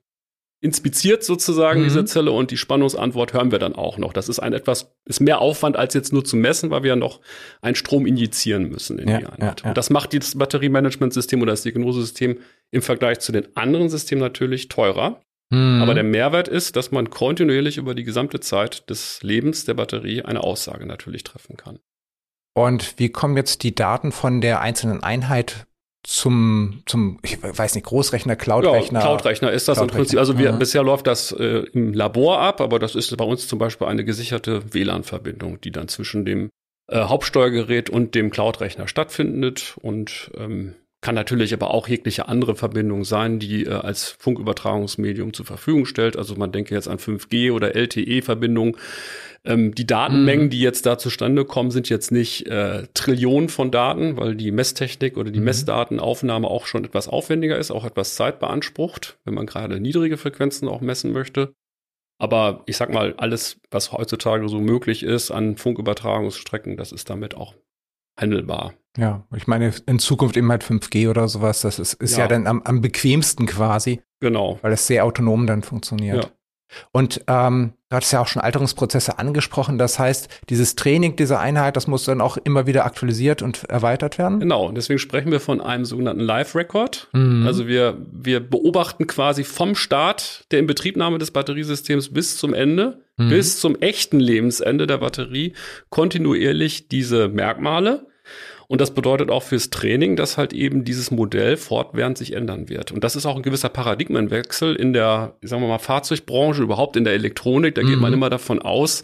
inspiziert 0.60 1.22
sozusagen 1.22 1.80
mhm. 1.80 1.84
diese 1.84 2.04
Zelle 2.04 2.32
und 2.32 2.50
die 2.50 2.56
Spannungsantwort 2.56 3.32
hören 3.32 3.52
wir 3.52 3.58
dann 3.58 3.75
auch 3.75 3.98
noch. 3.98 4.12
Das 4.12 4.28
ist 4.28 4.38
ein 4.38 4.52
etwas, 4.52 4.94
ist 5.04 5.20
mehr 5.20 5.40
Aufwand 5.40 5.76
als 5.76 5.94
jetzt 5.94 6.12
nur 6.12 6.25
zu 6.25 6.36
messen, 6.36 6.70
weil 6.70 6.82
wir 6.82 6.90
ja 6.90 6.96
noch 6.96 7.20
einen 7.60 7.76
Strom 7.76 8.06
injizieren 8.06 8.68
müssen 8.68 8.98
in 8.98 9.08
ja, 9.08 9.18
die 9.18 9.26
Einheit. 9.26 9.60
Ja, 9.60 9.64
ja. 9.64 9.70
Und 9.70 9.78
das 9.78 9.90
macht 9.90 10.14
das 10.14 10.36
Batteriemanagementsystem 10.36 11.42
oder 11.42 11.52
das 11.52 11.62
Diagnosesystem 11.62 12.38
im 12.70 12.82
Vergleich 12.82 13.20
zu 13.20 13.32
den 13.32 13.54
anderen 13.56 13.88
Systemen 13.88 14.22
natürlich 14.22 14.68
teurer. 14.68 15.20
Mhm. 15.50 15.82
Aber 15.82 15.94
der 15.94 16.04
Mehrwert 16.04 16.48
ist, 16.48 16.75
dass 16.76 16.90
man 16.90 17.10
kontinuierlich 17.10 17.76
über 17.76 17.94
die 17.94 18.04
gesamte 18.04 18.40
Zeit 18.40 18.88
des 18.90 19.22
Lebens 19.22 19.64
der 19.64 19.75
Batterie 19.75 20.22
eine 20.22 20.42
Aussage 20.42 20.86
natürlich 20.86 21.22
treffen 21.22 21.56
kann. 21.56 21.78
Und 22.54 22.98
wie 22.98 23.10
kommen 23.10 23.36
jetzt 23.36 23.62
die 23.62 23.75
Daten 23.75 24.10
von 24.10 24.40
der 24.40 24.60
einzelnen 24.60 25.02
Einheit 25.02 25.66
zum, 26.06 26.82
zum, 26.86 27.18
ich 27.22 27.42
weiß 27.42 27.75
nicht, 27.75 27.84
Großrechner, 27.84 28.36
Cloud-Rechner. 28.36 29.00
Ja, 29.00 29.06
Cloud-Rechner 29.06 29.50
ist 29.50 29.66
das 29.66 29.78
Cloud 29.78 29.90
im 29.90 29.96
Prinzip. 29.96 30.18
Also 30.20 30.38
wir, 30.38 30.52
mhm. 30.52 30.60
bisher 30.60 30.84
läuft 30.84 31.08
das 31.08 31.32
äh, 31.32 31.64
im 31.72 31.92
Labor 31.94 32.38
ab, 32.38 32.60
aber 32.60 32.78
das 32.78 32.94
ist 32.94 33.16
bei 33.16 33.25
uns 33.25 33.48
zum 33.48 33.58
Beispiel 33.58 33.88
eine 33.88 34.04
gesicherte 34.04 34.72
WLAN-Verbindung, 34.72 35.60
die 35.60 35.72
dann 35.72 35.88
zwischen 35.88 36.25
dem 36.25 36.50
äh, 36.88 37.00
Hauptsteuergerät 37.00 37.90
und 37.90 38.14
dem 38.14 38.30
Cloud-Rechner 38.30 38.86
stattfindet 38.86 39.76
und 39.82 40.30
ähm, 40.36 40.76
kann 41.06 41.14
natürlich 41.14 41.54
aber 41.54 41.72
auch 41.72 41.86
jegliche 41.86 42.26
andere 42.26 42.56
Verbindung 42.56 43.04
sein, 43.04 43.38
die 43.38 43.64
äh, 43.64 43.70
als 43.70 44.16
Funkübertragungsmedium 44.18 45.32
zur 45.32 45.46
Verfügung 45.46 45.86
stellt. 45.86 46.16
Also 46.16 46.34
man 46.34 46.50
denke 46.50 46.75
jetzt 46.75 46.88
an 46.88 46.98
5G 46.98 47.52
oder 47.52 47.76
LTE-Verbindungen. 47.76 48.76
Ähm, 49.44 49.72
die 49.72 49.86
Datenmengen, 49.86 50.46
mhm. 50.46 50.50
die 50.50 50.58
jetzt 50.60 50.84
da 50.84 50.98
zustande 50.98 51.44
kommen, 51.44 51.70
sind 51.70 51.88
jetzt 51.88 52.10
nicht 52.10 52.48
äh, 52.48 52.88
Trillionen 52.92 53.48
von 53.48 53.70
Daten, 53.70 54.16
weil 54.16 54.34
die 54.34 54.50
Messtechnik 54.50 55.16
oder 55.16 55.30
die 55.30 55.38
mhm. 55.38 55.44
Messdatenaufnahme 55.44 56.48
auch 56.48 56.66
schon 56.66 56.84
etwas 56.84 57.06
aufwendiger 57.06 57.56
ist, 57.56 57.70
auch 57.70 57.84
etwas 57.84 58.16
Zeit 58.16 58.40
beansprucht, 58.40 59.16
wenn 59.25 59.34
man 59.34 59.46
gerade 59.46 59.78
niedrige 59.78 60.16
Frequenzen 60.16 60.66
auch 60.66 60.80
messen 60.80 61.12
möchte. 61.12 61.52
Aber 62.18 62.64
ich 62.66 62.76
sag 62.76 62.92
mal, 62.92 63.14
alles, 63.16 63.60
was 63.70 63.92
heutzutage 63.92 64.48
so 64.48 64.58
möglich 64.58 65.04
ist 65.04 65.30
an 65.30 65.56
Funkübertragungsstrecken, 65.56 66.76
das 66.76 66.90
ist 66.90 67.08
damit 67.10 67.36
auch 67.36 67.54
handelbar. 68.16 68.75
Ja, 68.96 69.26
ich 69.37 69.46
meine, 69.46 69.75
in 69.87 69.99
Zukunft 69.99 70.37
eben 70.37 70.50
halt 70.50 70.64
5G 70.64 71.11
oder 71.11 71.28
sowas, 71.28 71.61
das 71.61 71.78
ist, 71.78 71.94
ist 71.94 72.16
ja. 72.16 72.25
ja 72.25 72.28
dann 72.28 72.46
am, 72.46 72.62
am 72.62 72.80
bequemsten 72.80 73.46
quasi. 73.46 74.00
Genau. 74.20 74.58
Weil 74.62 74.73
es 74.73 74.87
sehr 74.87 75.04
autonom 75.04 75.46
dann 75.46 75.62
funktioniert. 75.62 76.25
Ja. 76.25 76.30
Und 76.92 77.23
ähm, 77.28 77.73
du 77.88 77.96
hattest 77.96 78.12
ja 78.12 78.20
auch 78.20 78.26
schon 78.26 78.42
Alterungsprozesse 78.42 79.18
angesprochen. 79.18 79.78
Das 79.78 79.99
heißt, 79.99 80.28
dieses 80.49 80.76
Training 80.76 81.16
dieser 81.16 81.40
Einheit, 81.40 81.76
das 81.76 81.87
muss 81.87 82.04
dann 82.04 82.20
auch 82.20 82.37
immer 82.37 82.66
wieder 82.66 82.85
aktualisiert 82.85 83.42
und 83.42 83.64
erweitert 83.64 84.18
werden? 84.18 84.40
Genau, 84.40 84.66
und 84.66 84.75
deswegen 84.76 84.99
sprechen 84.99 85.30
wir 85.30 85.40
von 85.40 85.61
einem 85.61 85.85
sogenannten 85.85 86.23
Live-Record. 86.23 87.08
Mhm. 87.12 87.46
Also 87.46 87.66
wir, 87.66 87.99
wir 88.11 88.40
beobachten 88.40 89.06
quasi 89.06 89.44
vom 89.44 89.75
Start 89.75 90.44
der 90.50 90.58
Inbetriebnahme 90.58 91.18
des 91.18 91.30
Batteriesystems 91.30 92.12
bis 92.12 92.37
zum 92.37 92.54
Ende, 92.54 93.00
mhm. 93.16 93.28
bis 93.28 93.61
zum 93.61 93.76
echten 93.80 94.20
Lebensende 94.20 94.87
der 94.87 94.99
Batterie 94.99 95.54
kontinuierlich 95.90 96.88
diese 96.88 97.28
Merkmale 97.28 98.06
und 98.68 98.80
das 98.80 98.92
bedeutet 98.92 99.30
auch 99.30 99.42
fürs 99.42 99.70
Training, 99.70 100.16
dass 100.16 100.37
halt 100.37 100.52
eben 100.52 100.85
dieses 100.85 101.11
Modell 101.11 101.56
fortwährend 101.56 102.18
sich 102.18 102.32
ändern 102.32 102.68
wird. 102.68 102.90
Und 102.92 103.04
das 103.04 103.14
ist 103.14 103.26
auch 103.26 103.37
ein 103.37 103.42
gewisser 103.42 103.68
Paradigmenwechsel 103.68 104.75
in 104.75 104.92
der, 104.92 105.35
sagen 105.42 105.62
wir 105.62 105.68
mal, 105.68 105.78
Fahrzeugbranche, 105.78 106.62
überhaupt 106.62 106.96
in 106.96 107.04
der 107.04 107.14
Elektronik. 107.14 107.75
Da 107.75 107.82
mhm. 107.82 107.88
geht 107.88 108.00
man 108.00 108.12
immer 108.12 108.30
davon 108.30 108.61
aus, 108.61 109.02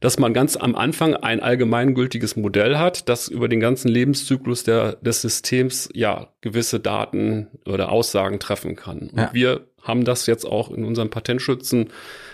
dass 0.00 0.18
man 0.18 0.34
ganz 0.34 0.56
am 0.56 0.74
Anfang 0.74 1.14
ein 1.14 1.40
allgemeingültiges 1.40 2.36
Modell 2.36 2.76
hat, 2.78 3.08
das 3.08 3.28
über 3.28 3.48
den 3.48 3.60
ganzen 3.60 3.88
Lebenszyklus 3.88 4.64
der, 4.64 4.94
des 4.96 5.22
Systems 5.22 5.88
ja 5.94 6.28
gewisse 6.40 6.80
Daten 6.80 7.48
oder 7.66 7.90
Aussagen 7.90 8.40
treffen 8.40 8.74
kann. 8.74 9.10
Und 9.10 9.18
ja. 9.18 9.30
wir 9.32 9.60
haben 9.82 10.04
das 10.04 10.26
jetzt 10.26 10.46
auch 10.46 10.70
in 10.70 10.84
unserem 10.84 11.10
Patentschützen 11.10 11.90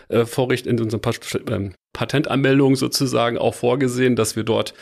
äh, 0.09 0.25
Vorricht, 0.25 0.67
in 0.67 0.81
unserem 0.81 1.01
Pat 1.01 1.21
äh, 1.35 1.71
Patentanmeldung 1.93 2.77
sozusagen 2.77 3.37
auch 3.39 3.55
vorgesehen, 3.55 4.17
dass 4.17 4.37
wir 4.37 4.45
dort 4.45 4.75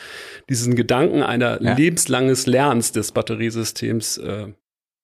diesen 0.49 0.75
Gedanken 0.75 1.23
einer 1.23 1.61
ja. 1.61 1.75
lebenslanges 1.75 2.45
Lernens 2.45 2.91
des 2.91 3.11
Batteriesystems 3.11 4.17
äh, 4.17 4.47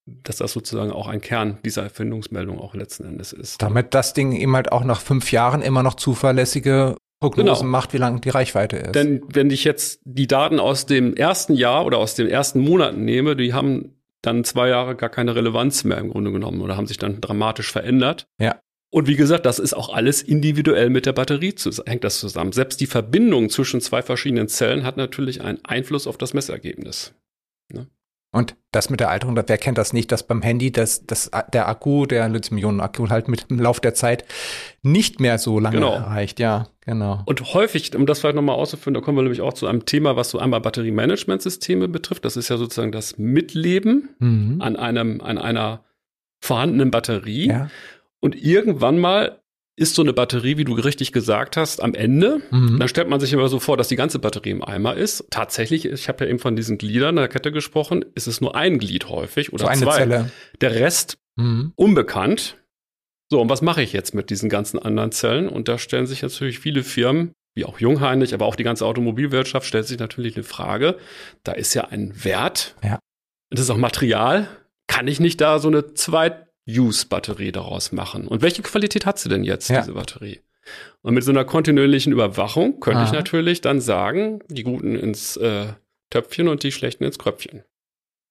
dass 0.05 0.37
das 0.37 0.53
sozusagen 0.53 0.91
auch 0.91 1.07
ein 1.07 1.21
Kern 1.21 1.57
dieser 1.65 1.83
Erfindungsmeldung 1.83 2.59
auch 2.59 2.75
letzten 2.75 3.05
Endes 3.05 3.33
ist. 3.33 3.61
Damit 3.61 3.93
das 3.93 4.13
Ding 4.13 4.33
eben 4.33 4.55
halt 4.55 4.71
auch 4.71 4.83
nach 4.83 5.01
fünf 5.01 5.31
Jahren 5.31 5.61
immer 5.61 5.81
noch 5.81 5.95
zuverlässige 5.95 6.95
Prognosen 7.19 7.65
genau. 7.65 7.71
macht, 7.71 7.93
wie 7.93 7.97
lang 7.97 8.21
die 8.21 8.29
Reichweite 8.29 8.77
ist. 8.77 8.95
Denn 8.95 9.23
wenn 9.27 9.49
ich 9.49 9.63
jetzt 9.63 10.01
die 10.03 10.27
Daten 10.27 10.59
aus 10.59 10.85
dem 10.85 11.15
ersten 11.15 11.55
Jahr 11.55 11.85
oder 11.85 11.97
aus 11.97 12.13
den 12.13 12.27
ersten 12.27 12.59
Monaten 12.59 13.03
nehme, 13.03 13.35
die 13.35 13.53
haben 13.53 13.95
dann 14.21 14.43
zwei 14.43 14.69
Jahre 14.69 14.95
gar 14.95 15.09
keine 15.09 15.35
Relevanz 15.35 15.83
mehr 15.83 15.97
im 15.97 16.09
Grunde 16.11 16.31
genommen 16.31 16.61
oder 16.61 16.77
haben 16.77 16.87
sich 16.87 16.97
dann 16.97 17.21
dramatisch 17.21 17.71
verändert. 17.71 18.27
Ja. 18.39 18.59
Und 18.95 19.07
wie 19.07 19.17
gesagt, 19.17 19.45
das 19.45 19.59
ist 19.59 19.73
auch 19.73 19.93
alles 19.93 20.21
individuell 20.21 20.89
mit 20.89 21.05
der 21.05 21.11
Batterie 21.11 21.53
hängt 21.85 22.05
das 22.05 22.17
zusammen. 22.17 22.53
Selbst 22.53 22.79
die 22.79 22.85
Verbindung 22.85 23.49
zwischen 23.49 23.81
zwei 23.81 24.01
verschiedenen 24.01 24.47
Zellen 24.47 24.85
hat 24.85 24.95
natürlich 24.95 25.41
einen 25.41 25.59
Einfluss 25.65 26.07
auf 26.07 26.17
das 26.17 26.33
Messergebnis. 26.33 27.13
Ne? 27.73 27.87
Und 28.31 28.55
das 28.71 28.89
mit 28.89 29.01
der 29.01 29.09
Alterung, 29.09 29.35
wer 29.35 29.57
kennt 29.57 29.77
das 29.77 29.91
nicht, 29.91 30.13
dass 30.13 30.25
beim 30.25 30.41
Handy 30.41 30.71
das, 30.71 31.05
das, 31.05 31.29
der 31.51 31.67
Akku, 31.67 32.05
der 32.05 32.29
Lithium-Ionen-Akku 32.29 33.09
halt 33.09 33.27
mit 33.27 33.49
dem 33.49 33.59
Lauf 33.59 33.81
der 33.81 33.95
Zeit 33.95 34.23
nicht 34.81 35.19
mehr 35.19 35.39
so 35.39 35.59
lange 35.59 35.75
genau. 35.75 35.91
erreicht. 35.93 36.39
Ja, 36.39 36.69
genau. 36.85 37.21
Und 37.25 37.53
häufig, 37.53 37.93
um 37.97 38.05
das 38.05 38.21
vielleicht 38.21 38.37
nochmal 38.37 38.55
auszuführen, 38.55 38.93
da 38.93 39.01
kommen 39.01 39.17
wir 39.17 39.23
nämlich 39.23 39.41
auch 39.41 39.53
zu 39.53 39.67
einem 39.67 39.83
Thema, 39.83 40.15
was 40.15 40.29
so 40.29 40.39
einmal 40.39 40.61
Batteriemanagementsysteme 40.61 41.89
betrifft. 41.89 42.23
Das 42.23 42.37
ist 42.37 42.47
ja 42.47 42.55
sozusagen 42.55 42.93
das 42.93 43.17
Mitleben 43.17 44.15
mhm. 44.19 44.61
an 44.61 44.77
einem, 44.77 45.19
an 45.19 45.37
einer 45.37 45.83
vorhandenen 46.39 46.91
Batterie. 46.91 47.49
Ja. 47.49 47.69
Und 48.25 48.35
irgendwann 48.43 48.97
mal 48.97 49.39
ist 49.75 49.93
so 49.93 50.01
eine 50.01 50.11
Batterie, 50.11 50.57
wie 50.57 50.63
du 50.63 50.73
richtig 50.73 51.11
gesagt 51.11 51.57
hast, 51.57 51.79
am 51.79 51.93
Ende. 51.93 52.41
Mhm. 52.49 52.79
Dann 52.79 52.87
stellt 52.87 53.07
man 53.07 53.19
sich 53.19 53.31
immer 53.33 53.49
so 53.49 53.59
vor, 53.59 53.77
dass 53.77 53.87
die 53.87 53.95
ganze 53.95 54.17
Batterie 54.17 54.49
im 54.49 54.63
Eimer 54.63 54.95
ist. 54.95 55.27
Tatsächlich, 55.29 55.85
ich 55.85 56.09
habe 56.09 56.23
ja 56.23 56.31
eben 56.31 56.39
von 56.39 56.55
diesen 56.55 56.79
Gliedern 56.79 57.17
der 57.17 57.27
Kette 57.27 57.51
gesprochen, 57.51 58.03
ist 58.15 58.25
es 58.25 58.41
nur 58.41 58.55
ein 58.55 58.79
Glied 58.79 59.09
häufig 59.09 59.53
oder 59.53 59.65
so 59.65 59.69
eine 59.69 59.81
zwei. 59.81 59.97
Zelle. 59.97 60.31
Der 60.59 60.73
Rest 60.73 61.19
mhm. 61.35 61.73
unbekannt. 61.75 62.57
So, 63.29 63.39
und 63.39 63.49
was 63.49 63.61
mache 63.61 63.83
ich 63.83 63.93
jetzt 63.93 64.15
mit 64.15 64.31
diesen 64.31 64.49
ganzen 64.49 64.79
anderen 64.79 65.11
Zellen? 65.11 65.47
Und 65.47 65.67
da 65.67 65.77
stellen 65.77 66.07
sich 66.07 66.23
natürlich 66.23 66.57
viele 66.57 66.83
Firmen, 66.83 67.33
wie 67.53 67.65
auch 67.65 67.79
Jungheinrich, 67.79 68.33
aber 68.33 68.47
auch 68.47 68.55
die 68.55 68.63
ganze 68.63 68.87
Automobilwirtschaft, 68.87 69.67
stellt 69.67 69.85
sich 69.85 69.99
natürlich 69.99 70.35
eine 70.35 70.43
Frage. 70.43 70.97
Da 71.43 71.51
ist 71.51 71.75
ja 71.75 71.89
ein 71.89 72.23
Wert. 72.23 72.75
Ja. 72.83 72.97
Das 73.51 73.59
ist 73.59 73.69
auch 73.69 73.77
Material. 73.77 74.47
Kann 74.87 75.07
ich 75.07 75.19
nicht 75.19 75.41
da 75.41 75.59
so 75.59 75.67
eine 75.67 75.93
zweit 75.93 76.44
Use-Batterie 76.67 77.51
daraus 77.51 77.91
machen. 77.91 78.27
Und 78.27 78.41
welche 78.41 78.61
Qualität 78.61 79.05
hat 79.05 79.19
sie 79.19 79.29
denn 79.29 79.43
jetzt, 79.43 79.69
ja. 79.69 79.81
diese 79.81 79.93
Batterie? 79.93 80.41
Und 81.01 81.13
mit 81.13 81.23
so 81.23 81.31
einer 81.31 81.45
kontinuierlichen 81.45 82.11
Überwachung 82.11 82.79
könnte 82.79 83.01
Aha. 83.01 83.05
ich 83.05 83.11
natürlich 83.11 83.61
dann 83.61 83.81
sagen, 83.81 84.39
die 84.49 84.63
Guten 84.63 84.95
ins 84.95 85.37
äh, 85.37 85.67
Töpfchen 86.09 86.47
und 86.47 86.63
die 86.63 86.71
Schlechten 86.71 87.03
ins 87.03 87.19
Kröpfchen. 87.19 87.63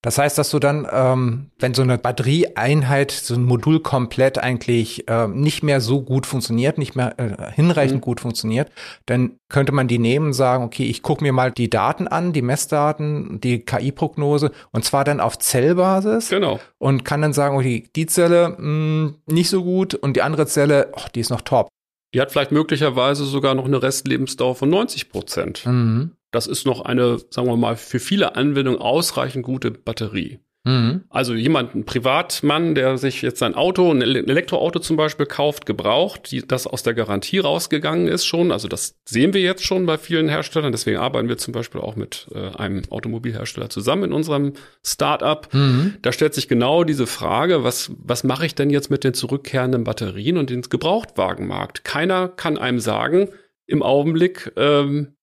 Das 0.04 0.18
heißt, 0.18 0.36
dass 0.36 0.50
du 0.50 0.58
dann, 0.58 0.86
ähm, 0.92 1.50
wenn 1.58 1.72
so 1.72 1.80
eine 1.80 1.96
Batterieeinheit, 1.96 3.10
so 3.10 3.36
ein 3.36 3.44
Modul 3.44 3.80
komplett 3.80 4.36
eigentlich 4.36 5.08
äh, 5.08 5.28
nicht 5.28 5.62
mehr 5.62 5.80
so 5.80 6.02
gut 6.02 6.26
funktioniert, 6.26 6.76
nicht 6.76 6.94
mehr 6.94 7.18
äh, 7.18 7.52
hinreichend 7.52 8.02
mhm. 8.02 8.02
gut 8.02 8.20
funktioniert, 8.20 8.70
dann 9.06 9.38
könnte 9.48 9.72
man 9.72 9.88
die 9.88 9.98
nehmen 9.98 10.26
und 10.26 10.32
sagen, 10.34 10.62
okay, 10.62 10.84
ich 10.84 11.00
gucke 11.00 11.24
mir 11.24 11.32
mal 11.32 11.52
die 11.52 11.70
Daten 11.70 12.06
an, 12.06 12.34
die 12.34 12.42
Messdaten, 12.42 13.40
die 13.40 13.60
KI-Prognose 13.60 14.50
und 14.72 14.84
zwar 14.84 15.04
dann 15.04 15.20
auf 15.20 15.38
Zellbasis. 15.38 16.28
Genau. 16.28 16.60
Und 16.76 17.06
kann 17.06 17.22
dann 17.22 17.32
sagen, 17.32 17.56
okay, 17.56 17.88
die 17.96 18.04
Zelle 18.04 18.50
mh, 18.50 18.58
hm, 18.58 19.14
nicht 19.24 19.48
so 19.48 19.64
gut 19.64 19.94
und 19.94 20.16
die 20.16 20.22
andere 20.22 20.46
Zelle, 20.46 20.92
oh, 20.92 21.06
die 21.14 21.20
ist 21.20 21.30
noch 21.30 21.40
top. 21.40 21.68
Die 22.12 22.20
hat 22.20 22.30
vielleicht 22.30 22.52
möglicherweise 22.52 23.24
sogar 23.24 23.54
noch 23.54 23.64
eine 23.64 23.82
Restlebensdauer 23.82 24.54
von 24.54 24.68
90 24.68 25.08
Prozent. 25.08 25.64
Mhm. 25.64 26.10
Das 26.34 26.46
ist 26.46 26.66
noch 26.66 26.80
eine, 26.80 27.18
sagen 27.30 27.48
wir 27.48 27.56
mal, 27.56 27.76
für 27.76 28.00
viele 28.00 28.36
Anwendungen 28.36 28.80
ausreichend 28.80 29.44
gute 29.44 29.70
Batterie. 29.70 30.40
Mhm. 30.64 31.04
Also 31.10 31.34
jemand, 31.34 31.74
ein 31.74 31.84
Privatmann, 31.84 32.74
der 32.74 32.96
sich 32.96 33.20
jetzt 33.20 33.38
sein 33.38 33.54
Auto, 33.54 33.90
ein 33.90 34.00
Elektroauto 34.00 34.78
zum 34.78 34.96
Beispiel 34.96 35.26
kauft, 35.26 35.66
gebraucht, 35.66 36.30
die, 36.30 36.46
das 36.46 36.66
aus 36.66 36.82
der 36.82 36.94
Garantie 36.94 37.38
rausgegangen 37.38 38.08
ist 38.08 38.24
schon. 38.24 38.50
Also 38.50 38.66
das 38.66 38.96
sehen 39.04 39.34
wir 39.34 39.42
jetzt 39.42 39.62
schon 39.62 39.84
bei 39.84 39.98
vielen 39.98 40.30
Herstellern. 40.30 40.72
Deswegen 40.72 40.96
arbeiten 40.96 41.28
wir 41.28 41.36
zum 41.36 41.52
Beispiel 41.52 41.82
auch 41.82 41.96
mit 41.96 42.28
äh, 42.34 42.48
einem 42.56 42.82
Automobilhersteller 42.88 43.68
zusammen 43.68 44.04
in 44.04 44.12
unserem 44.14 44.54
Startup. 44.82 45.46
Mhm. 45.52 45.96
Da 46.00 46.12
stellt 46.12 46.32
sich 46.32 46.48
genau 46.48 46.84
diese 46.84 47.06
Frage, 47.06 47.62
was, 47.62 47.92
was 47.98 48.24
mache 48.24 48.46
ich 48.46 48.54
denn 48.54 48.70
jetzt 48.70 48.90
mit 48.90 49.04
den 49.04 49.12
zurückkehrenden 49.12 49.84
Batterien 49.84 50.38
und 50.38 50.48
den 50.48 50.62
Gebrauchtwagenmarkt? 50.62 51.84
Keiner 51.84 52.28
kann 52.28 52.56
einem 52.56 52.80
sagen, 52.80 53.28
im 53.66 53.82
Augenblick, 53.82 54.52
ähm, 54.56 55.14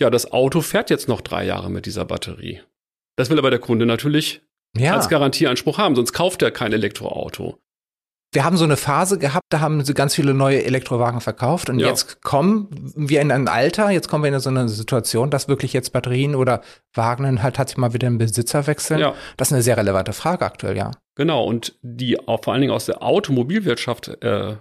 ja, 0.00 0.10
das 0.10 0.32
Auto 0.32 0.60
fährt 0.60 0.90
jetzt 0.90 1.08
noch 1.08 1.20
drei 1.20 1.44
Jahre 1.44 1.70
mit 1.70 1.86
dieser 1.86 2.04
Batterie. 2.04 2.60
Das 3.16 3.30
will 3.30 3.38
aber 3.38 3.50
der 3.50 3.60
Kunde 3.60 3.86
natürlich 3.86 4.42
ja. 4.76 4.94
als 4.94 5.08
Garantieanspruch 5.08 5.78
haben, 5.78 5.94
sonst 5.94 6.12
kauft 6.12 6.42
er 6.42 6.50
kein 6.50 6.72
Elektroauto. 6.72 7.58
Wir 8.32 8.44
haben 8.44 8.56
so 8.56 8.64
eine 8.64 8.76
Phase 8.76 9.18
gehabt, 9.18 9.46
da 9.48 9.58
haben 9.58 9.84
sie 9.84 9.92
ganz 9.92 10.14
viele 10.14 10.34
neue 10.34 10.62
Elektrowagen 10.64 11.20
verkauft 11.20 11.68
und 11.68 11.80
ja. 11.80 11.88
jetzt 11.88 12.22
kommen 12.22 12.68
wir 12.94 13.20
in 13.20 13.32
ein 13.32 13.48
Alter, 13.48 13.90
jetzt 13.90 14.08
kommen 14.08 14.22
wir 14.22 14.32
in 14.32 14.38
so 14.38 14.50
eine 14.50 14.68
Situation, 14.68 15.30
dass 15.30 15.48
wirklich 15.48 15.72
jetzt 15.72 15.92
Batterien 15.92 16.36
oder 16.36 16.62
Wagen 16.94 17.42
halt 17.42 17.56
tatsächlich 17.56 17.80
mal 17.80 17.92
wieder 17.92 18.06
einen 18.06 18.18
Besitzer 18.18 18.68
wechseln. 18.68 19.00
Ja. 19.00 19.14
Das 19.36 19.48
ist 19.48 19.52
eine 19.52 19.62
sehr 19.62 19.76
relevante 19.76 20.12
Frage 20.12 20.44
aktuell, 20.44 20.76
ja. 20.76 20.92
Genau, 21.16 21.44
und 21.44 21.76
die 21.82 22.20
auch 22.28 22.44
vor 22.44 22.52
allen 22.52 22.60
Dingen 22.60 22.72
aus 22.72 22.86
der 22.86 23.02
Automobilwirtschaft 23.02 24.22
äh, 24.22 24.56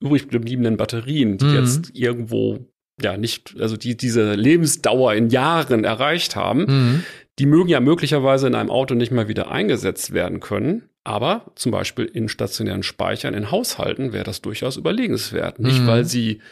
übrig 0.00 0.28
gebliebenen 0.30 0.78
Batterien, 0.78 1.36
die 1.36 1.44
mhm. 1.44 1.54
jetzt 1.56 1.90
irgendwo 1.94 2.70
ja 3.02 3.16
nicht, 3.16 3.56
also 3.58 3.76
die 3.76 3.96
diese 3.96 4.34
Lebensdauer 4.34 5.14
in 5.14 5.28
Jahren 5.28 5.84
erreicht 5.84 6.36
haben, 6.36 6.64
mhm. 6.64 7.04
Die 7.40 7.46
mögen 7.46 7.70
ja 7.70 7.80
möglicherweise 7.80 8.46
in 8.48 8.54
einem 8.54 8.68
Auto 8.68 8.94
nicht 8.94 9.12
mal 9.12 9.26
wieder 9.26 9.50
eingesetzt 9.50 10.12
werden 10.12 10.40
können. 10.40 10.90
Aber 11.04 11.50
zum 11.54 11.72
Beispiel 11.72 12.04
in 12.04 12.28
stationären 12.28 12.82
Speichern 12.82 13.32
in 13.32 13.50
Haushalten 13.50 14.12
wäre 14.12 14.24
das 14.24 14.42
durchaus 14.42 14.76
überlegenswert. 14.76 15.58
Nicht, 15.58 15.80
mhm. 15.80 15.86
weil 15.86 16.04
sie 16.04 16.42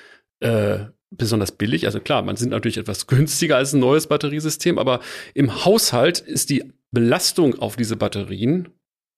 äh, 0.41 0.87
besonders 1.11 1.53
billig, 1.53 1.85
also 1.85 2.01
klar, 2.01 2.23
man 2.23 2.37
sind 2.37 2.49
natürlich 2.49 2.79
etwas 2.79 3.07
günstiger 3.07 3.59
als 3.59 3.75
ein 3.75 3.81
neues 3.81 4.07
Batteriesystem, 4.07 4.79
aber 4.79 5.01
im 5.35 5.67
Haushalt 5.67 6.21
ist 6.21 6.49
die 6.49 6.73
Belastung 6.91 7.59
auf 7.59 7.77
diese 7.77 7.97
Batterien 7.97 8.69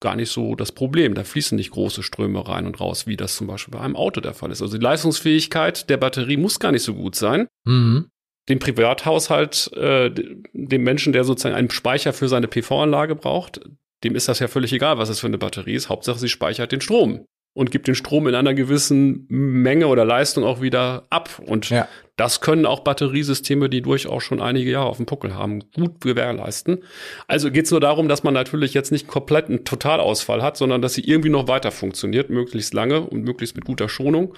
gar 0.01 0.17
nicht 0.17 0.31
so 0.31 0.55
das 0.55 0.73
Problem. 0.73 1.15
Da 1.15 1.25
fließen 1.25 1.57
nicht 1.57 1.71
große 1.71 2.03
Ströme 2.03 2.47
rein 2.49 2.67
und 2.67 2.81
raus, 2.81 3.07
wie 3.07 3.17
das 3.17 3.37
zum 3.37 3.47
Beispiel 3.47 3.73
bei 3.73 3.81
einem 3.81 3.97
Auto 3.97 4.21
der 4.21 4.35
Fall 4.35 4.51
ist. 4.51 4.63
Also 4.63 4.79
die 4.79 4.83
Leistungsfähigkeit 4.83 5.89
der 5.91 5.99
Batterie 5.99 6.37
muss 6.37 6.59
gar 6.59 6.73
nicht 6.73 6.83
so 6.83 6.95
gut 6.95 7.15
sein. 7.15 7.47
Mhm 7.65 8.11
den 8.49 8.59
Privathaushalt, 8.59 9.73
äh, 9.75 10.11
dem 10.11 10.83
Menschen, 10.83 11.13
der 11.13 11.23
sozusagen 11.23 11.55
einen 11.55 11.71
Speicher 11.71 12.13
für 12.13 12.29
seine 12.29 12.49
PV-Anlage 12.49 13.15
braucht, 13.15 13.61
dem 14.03 14.17
ist 14.17 14.29
das 14.29 14.41
ja 14.41 14.49
völlig 14.49 14.73
egal, 14.73 14.99
was 14.99 15.09
es 15.09 15.21
für 15.21 15.29
eine 15.29 15.39
Batterie 15.39 15.75
ist. 15.75 15.89
Hauptsache, 15.89 16.19
sie 16.19 16.29
speichert 16.29 16.73
den 16.73 16.81
Strom 16.81 17.27
und 17.53 17.71
gibt 17.71 17.89
den 17.89 17.95
Strom 17.95 18.29
in 18.29 18.35
einer 18.35 18.55
gewissen 18.55 19.27
Menge 19.29 19.89
oder 19.89 20.05
Leistung 20.05 20.45
auch 20.45 20.61
wieder 20.61 21.07
ab. 21.11 21.43
Und 21.45 21.71
ja. 21.71 21.89
das 22.17 22.41
können 22.41 22.65
auch 22.65 22.81
Batteriesysteme, 22.81 23.69
die 23.69 23.83
durchaus 23.83 24.23
schon 24.23 24.41
einige 24.41 24.71
Jahre 24.71 24.89
auf 24.89 24.99
dem 24.99 25.07
Puckel 25.07 25.35
haben, 25.35 25.65
gut 25.75 26.01
gewährleisten. 26.01 26.85
Also 27.27 27.51
geht 27.51 27.65
es 27.65 27.71
nur 27.71 27.81
darum, 27.81 28.09
dass 28.09 28.23
man 28.23 28.35
natürlich 28.35 28.73
jetzt 28.73 28.93
nicht 28.93 29.09
komplett 29.09 29.47
einen 29.47 29.65
Totalausfall 29.65 30.43
hat, 30.43 30.57
sondern 30.57 30.81
dass 30.81 30.95
sie 30.95 31.03
irgendwie 31.03 31.31
noch 31.31 31.49
weiter 31.49 31.73
funktioniert, 31.73 32.31
möglichst 32.31 32.73
lange 32.73 33.01
und 33.01 33.25
möglichst 33.25 33.57
mit 33.57 33.65
guter 33.65 33.89
Schonung. 33.89 34.35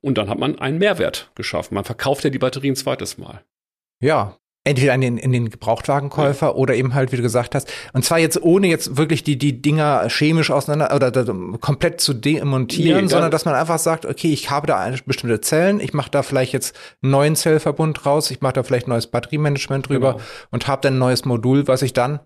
Und 0.00 0.18
dann 0.18 0.28
hat 0.28 0.38
man 0.38 0.58
einen 0.58 0.78
Mehrwert 0.78 1.30
geschaffen. 1.36 1.74
Man 1.74 1.84
verkauft 1.84 2.24
ja 2.24 2.30
die 2.30 2.38
Batterie 2.38 2.70
ein 2.70 2.76
zweites 2.76 3.16
Mal. 3.16 3.44
Ja, 4.00 4.36
entweder 4.66 4.94
in 4.94 5.00
den, 5.00 5.16
in 5.16 5.30
den 5.30 5.48
Gebrauchtwagenkäufer 5.48 6.46
ja. 6.46 6.52
oder 6.52 6.74
eben 6.74 6.92
halt, 6.92 7.12
wie 7.12 7.16
du 7.16 7.22
gesagt 7.22 7.54
hast. 7.54 7.72
Und 7.92 8.04
zwar 8.04 8.18
jetzt 8.18 8.42
ohne 8.42 8.66
jetzt 8.66 8.96
wirklich 8.96 9.22
die, 9.22 9.38
die 9.38 9.62
Dinger 9.62 10.08
chemisch 10.08 10.50
auseinander 10.50 10.94
oder, 10.94 11.08
oder 11.08 11.58
komplett 11.60 12.00
zu 12.00 12.12
demontieren, 12.12 13.04
nee, 13.04 13.08
sondern 13.08 13.30
dass 13.30 13.44
man 13.44 13.54
einfach 13.54 13.78
sagt, 13.78 14.04
okay, 14.04 14.32
ich 14.32 14.50
habe 14.50 14.66
da 14.66 14.80
eine 14.80 14.98
bestimmte 15.06 15.40
Zellen, 15.40 15.78
ich 15.78 15.94
mache 15.94 16.10
da 16.10 16.24
vielleicht 16.24 16.52
jetzt 16.52 16.76
einen 17.00 17.12
neuen 17.12 17.36
Zellverbund 17.36 18.04
raus, 18.04 18.30
ich 18.32 18.40
mache 18.40 18.54
da 18.54 18.62
vielleicht 18.64 18.88
ein 18.88 18.90
neues 18.90 19.06
Batteriemanagement 19.06 19.88
drüber 19.88 20.14
genau. 20.14 20.24
und 20.50 20.66
habe 20.66 20.82
dann 20.82 20.94
ein 20.94 20.98
neues 20.98 21.24
Modul, 21.24 21.68
was 21.68 21.82
ich 21.82 21.92
dann 21.92 22.18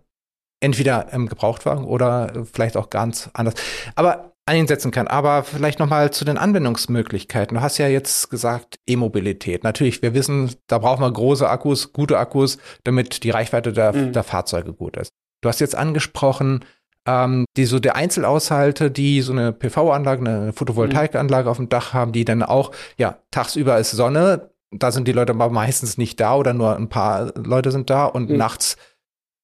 entweder 0.60 1.12
im 1.12 1.28
Gebrauchtwagen 1.28 1.84
oder 1.84 2.46
vielleicht 2.50 2.78
auch 2.78 2.88
ganz 2.88 3.28
anders. 3.34 3.54
Aber 3.96 4.29
einsetzen 4.50 4.90
kann. 4.90 5.06
Aber 5.06 5.44
vielleicht 5.44 5.78
noch 5.78 5.88
mal 5.88 6.10
zu 6.10 6.24
den 6.24 6.36
Anwendungsmöglichkeiten. 6.36 7.56
Du 7.56 7.62
hast 7.62 7.78
ja 7.78 7.86
jetzt 7.86 8.30
gesagt 8.30 8.80
E-Mobilität. 8.86 9.62
Natürlich, 9.62 10.02
wir 10.02 10.12
wissen, 10.12 10.50
da 10.66 10.78
brauchen 10.78 11.02
wir 11.02 11.12
große 11.12 11.48
Akkus, 11.48 11.92
gute 11.92 12.18
Akkus, 12.18 12.58
damit 12.84 13.22
die 13.22 13.30
Reichweite 13.30 13.72
der, 13.72 13.92
mhm. 13.92 14.12
der 14.12 14.24
Fahrzeuge 14.24 14.72
gut 14.72 14.96
ist. 14.96 15.12
Du 15.40 15.48
hast 15.48 15.60
jetzt 15.60 15.76
angesprochen, 15.76 16.64
ähm, 17.06 17.44
die 17.56 17.64
so 17.64 17.78
der 17.78 17.94
Einzelhaushalte, 17.94 18.90
die 18.90 19.22
so 19.22 19.32
eine 19.32 19.52
PV-Anlage, 19.52 20.20
eine 20.26 20.52
Photovoltaikanlage 20.52 21.44
mhm. 21.44 21.50
auf 21.50 21.56
dem 21.56 21.68
Dach 21.68 21.94
haben, 21.94 22.12
die 22.12 22.24
dann 22.24 22.42
auch, 22.42 22.72
ja, 22.98 23.18
tagsüber 23.30 23.78
ist 23.78 23.92
Sonne, 23.92 24.50
da 24.72 24.92
sind 24.92 25.08
die 25.08 25.12
Leute 25.12 25.32
aber 25.32 25.50
meistens 25.50 25.96
nicht 25.96 26.20
da 26.20 26.34
oder 26.34 26.54
nur 26.54 26.76
ein 26.76 26.88
paar 26.88 27.32
Leute 27.36 27.70
sind 27.70 27.88
da 27.88 28.04
und 28.04 28.30
mhm. 28.30 28.36
nachts 28.36 28.76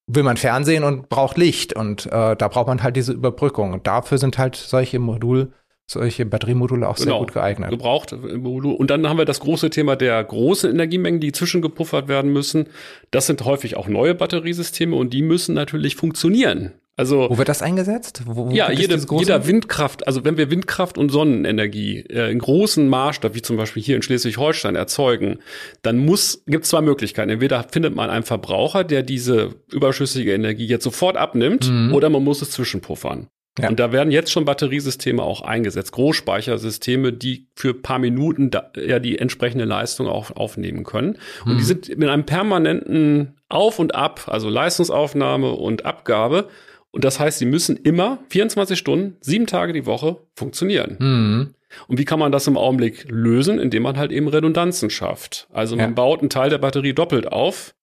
will 0.07 0.23
man 0.23 0.37
Fernsehen 0.37 0.83
und 0.83 1.09
braucht 1.09 1.37
Licht 1.37 1.73
und 1.73 2.05
äh, 2.07 2.35
da 2.35 2.47
braucht 2.47 2.67
man 2.67 2.81
halt 2.81 2.95
diese 2.95 3.11
Überbrückung. 3.11 3.73
Und 3.73 3.87
dafür 3.87 4.17
sind 4.17 4.37
halt 4.37 4.55
solche 4.55 4.99
Modul, 4.99 5.51
solche 5.85 6.25
Batteriemodule 6.25 6.87
auch 6.87 6.95
genau, 6.95 7.11
sehr 7.11 7.19
gut 7.19 7.33
geeignet. 7.33 7.69
Gebraucht 7.69 8.15
Modul. 8.37 8.73
Und 8.73 8.89
dann 8.89 9.07
haben 9.07 9.17
wir 9.17 9.25
das 9.25 9.41
große 9.41 9.69
Thema 9.69 9.97
der 9.97 10.23
großen 10.23 10.71
Energiemengen, 10.71 11.19
die 11.19 11.33
zwischengepuffert 11.33 12.07
werden 12.07 12.31
müssen. 12.31 12.67
Das 13.11 13.27
sind 13.27 13.43
häufig 13.43 13.75
auch 13.75 13.87
neue 13.87 14.15
Batteriesysteme 14.15 14.95
und 14.95 15.13
die 15.13 15.21
müssen 15.21 15.53
natürlich 15.53 15.97
funktionieren. 15.97 16.73
Also, 16.99 17.27
wo 17.29 17.37
wird 17.37 17.47
das 17.47 17.61
eingesetzt? 17.61 18.23
Wo, 18.25 18.47
wo 18.47 18.51
ja, 18.51 18.71
jede, 18.71 18.97
jeder 18.97 19.45
Windkraft, 19.45 20.07
also 20.07 20.25
wenn 20.25 20.35
wir 20.35 20.49
Windkraft 20.49 20.97
und 20.97 21.09
Sonnenenergie 21.09 21.99
äh, 22.09 22.31
in 22.31 22.39
großen 22.39 22.89
Maßstab, 22.89 23.35
wie 23.35 23.43
zum 23.43 23.55
Beispiel 23.55 23.83
hier 23.83 23.95
in 23.95 24.01
Schleswig-Holstein, 24.01 24.75
erzeugen, 24.75 25.37
dann 25.83 25.99
muss, 25.99 26.43
gibt 26.47 26.63
es 26.63 26.71
zwei 26.71 26.81
Möglichkeiten. 26.81 27.29
Entweder 27.29 27.67
findet 27.71 27.95
man 27.95 28.09
einen 28.09 28.23
Verbraucher, 28.23 28.83
der 28.83 29.03
diese 29.03 29.51
überschüssige 29.71 30.33
Energie 30.33 30.65
jetzt 30.65 30.83
sofort 30.83 31.17
abnimmt, 31.17 31.69
mhm. 31.69 31.93
oder 31.93 32.09
man 32.09 32.23
muss 32.23 32.41
es 32.41 32.49
zwischenpuffern. 32.49 33.27
Ja. 33.59 33.69
Und 33.69 33.79
da 33.79 33.91
werden 33.91 34.11
jetzt 34.11 34.31
schon 34.31 34.45
Batteriesysteme 34.45 35.21
auch 35.21 35.41
eingesetzt, 35.41 35.91
Großspeichersysteme, 35.91 37.13
die 37.13 37.47
für 37.55 37.75
paar 37.75 37.99
Minuten 37.99 38.49
da, 38.49 38.71
ja 38.75 38.97
die 38.97 39.19
entsprechende 39.19 39.65
Leistung 39.65 40.07
auch 40.07 40.31
aufnehmen 40.35 40.83
können. 40.83 41.17
Und 41.45 41.53
mhm. 41.53 41.57
die 41.57 41.63
sind 41.63 41.97
mit 41.97 42.09
einem 42.09 42.25
permanenten 42.25 43.35
Auf 43.49 43.77
und 43.77 43.93
Ab, 43.93 44.23
also 44.27 44.49
Leistungsaufnahme 44.49 45.51
und 45.51 45.85
Abgabe, 45.85 46.49
und 46.91 47.03
das 47.03 47.19
heißt, 47.19 47.39
sie 47.39 47.45
müssen 47.45 47.77
immer 47.77 48.19
24 48.29 48.77
Stunden, 48.77 49.17
sieben 49.21 49.45
Tage 49.45 49.73
die 49.73 49.85
Woche 49.85 50.17
funktionieren. 50.35 50.97
Mhm. 50.99 51.53
Und 51.87 51.99
wie 51.99 52.05
kann 52.05 52.19
man 52.19 52.31
das 52.31 52.47
im 52.47 52.57
Augenblick 52.57 53.05
lösen? 53.09 53.59
Indem 53.59 53.83
man 53.83 53.97
halt 53.97 54.11
eben 54.11 54.27
Redundanzen 54.27 54.89
schafft. 54.89 55.47
Also 55.51 55.75
man 55.75 55.89
ja. 55.89 55.95
baut 55.95 56.21
einen 56.21 56.29
Teil 56.29 56.49
der 56.49 56.57
Batterie 56.57 56.93
doppelt 56.93 57.27
auf. 57.31 57.75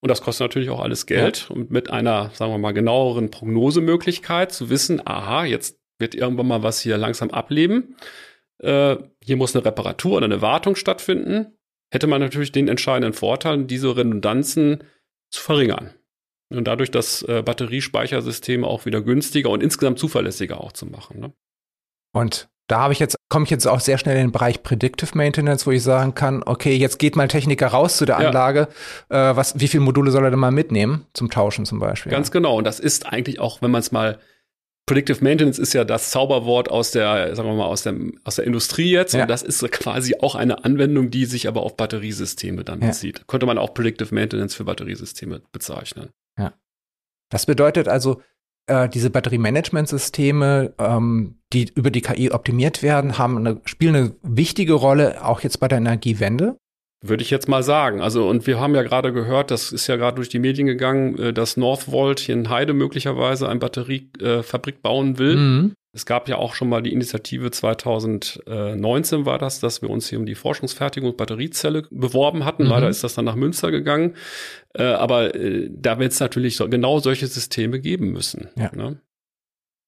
Und 0.00 0.08
das 0.08 0.22
kostet 0.22 0.46
natürlich 0.46 0.70
auch 0.70 0.80
alles 0.80 1.06
Geld. 1.06 1.46
Ja. 1.48 1.54
Und 1.54 1.70
mit 1.70 1.90
einer, 1.90 2.30
sagen 2.34 2.52
wir 2.52 2.58
mal, 2.58 2.72
genaueren 2.72 3.30
Prognosemöglichkeit 3.30 4.52
zu 4.52 4.68
wissen, 4.68 5.00
aha, 5.04 5.44
jetzt 5.44 5.78
wird 5.98 6.14
irgendwann 6.14 6.48
mal 6.48 6.62
was 6.62 6.80
hier 6.80 6.96
langsam 6.96 7.30
ableben. 7.30 7.96
Äh, 8.58 8.96
hier 9.22 9.36
muss 9.36 9.54
eine 9.54 9.64
Reparatur 9.64 10.16
oder 10.16 10.24
eine 10.24 10.42
Wartung 10.42 10.74
stattfinden. 10.74 11.58
Hätte 11.92 12.06
man 12.06 12.20
natürlich 12.20 12.52
den 12.52 12.68
entscheidenden 12.68 13.12
Vorteil, 13.12 13.64
diese 13.64 13.96
Redundanzen 13.96 14.84
zu 15.30 15.40
verringern 15.40 15.94
und 16.50 16.66
dadurch 16.66 16.90
das 16.90 17.22
äh, 17.22 17.42
Batteriespeichersystem 17.42 18.64
auch 18.64 18.86
wieder 18.86 19.00
günstiger 19.00 19.50
und 19.50 19.62
insgesamt 19.62 19.98
zuverlässiger 19.98 20.60
auch 20.60 20.72
zu 20.72 20.86
machen. 20.86 21.20
Ne? 21.20 21.32
Und 22.12 22.48
da 22.66 22.80
habe 22.80 22.92
ich 22.92 23.00
jetzt, 23.00 23.16
komme 23.28 23.44
ich 23.44 23.50
jetzt 23.50 23.66
auch 23.66 23.80
sehr 23.80 23.98
schnell 23.98 24.16
in 24.16 24.28
den 24.28 24.32
Bereich 24.32 24.62
Predictive 24.62 25.16
Maintenance, 25.16 25.66
wo 25.66 25.72
ich 25.72 25.82
sagen 25.82 26.14
kann, 26.14 26.42
okay, 26.44 26.74
jetzt 26.74 26.98
geht 26.98 27.16
mal 27.16 27.26
Techniker 27.26 27.68
raus 27.68 27.96
zu 27.96 28.04
der 28.04 28.18
Anlage, 28.18 28.68
ja. 29.10 29.30
äh, 29.30 29.36
was, 29.36 29.58
wie 29.58 29.66
viele 29.66 29.82
Module 29.82 30.12
soll 30.12 30.24
er 30.24 30.30
denn 30.30 30.38
mal 30.38 30.52
mitnehmen 30.52 31.06
zum 31.12 31.30
Tauschen 31.30 31.66
zum 31.66 31.80
Beispiel? 31.80 32.12
Ganz 32.12 32.30
genau. 32.30 32.56
Und 32.56 32.64
das 32.64 32.78
ist 32.78 33.06
eigentlich 33.06 33.40
auch, 33.40 33.60
wenn 33.60 33.72
man 33.72 33.80
es 33.80 33.90
mal 33.90 34.18
Predictive 34.86 35.22
Maintenance 35.22 35.60
ist 35.60 35.72
ja 35.72 35.84
das 35.84 36.10
Zauberwort 36.10 36.68
aus 36.68 36.90
der, 36.90 37.36
sagen 37.36 37.48
wir 37.48 37.54
mal, 37.54 37.66
aus 37.66 37.84
der, 37.84 37.94
aus 38.24 38.36
der 38.36 38.44
Industrie 38.44 38.90
jetzt. 38.90 39.14
Ja. 39.14 39.22
Und 39.22 39.30
das 39.30 39.42
ist 39.42 39.62
quasi 39.70 40.16
auch 40.20 40.34
eine 40.34 40.64
Anwendung, 40.64 41.10
die 41.10 41.26
sich 41.26 41.46
aber 41.46 41.62
auf 41.62 41.76
Batteriesysteme 41.76 42.64
dann 42.64 42.80
bezieht. 42.80 43.18
Ja. 43.18 43.24
Könnte 43.28 43.46
man 43.46 43.56
auch 43.56 43.72
Predictive 43.72 44.12
Maintenance 44.12 44.54
für 44.54 44.64
Batteriesysteme 44.64 45.42
bezeichnen. 45.52 46.10
Das 47.30 47.46
bedeutet 47.46 47.88
also, 47.88 48.20
äh, 48.66 48.88
diese 48.88 49.10
Batteriemanagementsysteme, 49.10 50.74
ähm, 50.78 51.36
die 51.52 51.70
über 51.74 51.90
die 51.90 52.02
KI 52.02 52.30
optimiert 52.30 52.82
werden, 52.82 53.18
haben 53.18 53.38
eine, 53.38 53.60
spielen 53.64 53.96
eine 53.96 54.14
wichtige 54.22 54.74
Rolle, 54.74 55.24
auch 55.24 55.40
jetzt 55.40 55.58
bei 55.58 55.68
der 55.68 55.78
Energiewende. 55.78 56.56
Würde 57.02 57.22
ich 57.22 57.30
jetzt 57.30 57.48
mal 57.48 57.62
sagen. 57.62 58.02
Also, 58.02 58.28
und 58.28 58.46
wir 58.46 58.60
haben 58.60 58.74
ja 58.74 58.82
gerade 58.82 59.12
gehört, 59.12 59.50
das 59.50 59.72
ist 59.72 59.86
ja 59.86 59.96
gerade 59.96 60.16
durch 60.16 60.28
die 60.28 60.38
Medien 60.38 60.66
gegangen, 60.66 61.18
äh, 61.18 61.32
dass 61.32 61.56
Northvolt 61.56 62.20
hier 62.20 62.34
in 62.34 62.50
Heide 62.50 62.74
möglicherweise 62.74 63.48
eine 63.48 63.58
Batteriefabrik 63.58 64.74
äh, 64.76 64.80
bauen 64.82 65.18
will. 65.18 65.36
Mhm. 65.36 65.74
Es 65.92 66.06
gab 66.06 66.28
ja 66.28 66.36
auch 66.36 66.54
schon 66.54 66.68
mal 66.68 66.82
die 66.82 66.92
Initiative 66.92 67.50
2019 67.50 69.26
war 69.26 69.38
das, 69.38 69.58
dass 69.58 69.82
wir 69.82 69.90
uns 69.90 70.08
hier 70.08 70.20
um 70.20 70.26
die 70.26 70.36
Forschungsfertigung 70.36 71.16
Batteriezelle 71.16 71.88
beworben 71.90 72.44
hatten. 72.44 72.64
Mhm. 72.64 72.68
Leider 72.70 72.88
ist 72.88 73.02
das 73.02 73.14
dann 73.14 73.24
nach 73.24 73.34
Münster 73.34 73.72
gegangen. 73.72 74.14
Äh, 74.72 74.84
aber 74.84 75.34
äh, 75.34 75.68
da 75.72 75.98
wird 75.98 76.12
es 76.12 76.20
natürlich 76.20 76.56
so, 76.56 76.68
genau 76.68 77.00
solche 77.00 77.26
Systeme 77.26 77.80
geben 77.80 78.12
müssen. 78.12 78.48
Ja. 78.56 78.70
Ne? 78.74 79.00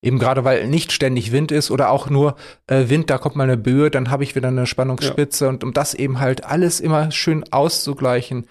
Eben 0.04 0.18
gerade 0.18 0.42
weil 0.42 0.66
nicht 0.66 0.90
ständig 0.90 1.30
Wind 1.30 1.52
ist 1.52 1.70
oder 1.70 1.90
auch 1.90 2.10
nur 2.10 2.34
äh, 2.66 2.88
Wind, 2.88 3.08
da 3.08 3.18
kommt 3.18 3.36
mal 3.36 3.44
eine 3.44 3.56
Böe, 3.56 3.88
dann 3.88 4.10
habe 4.10 4.24
ich 4.24 4.34
wieder 4.34 4.48
eine 4.48 4.66
Spannungsspitze 4.66 5.44
ja. 5.44 5.50
und 5.50 5.62
um 5.62 5.72
das 5.72 5.94
eben 5.94 6.18
halt 6.18 6.44
alles 6.44 6.80
immer 6.80 7.12
schön 7.12 7.44
auszugleichen, 7.52 8.48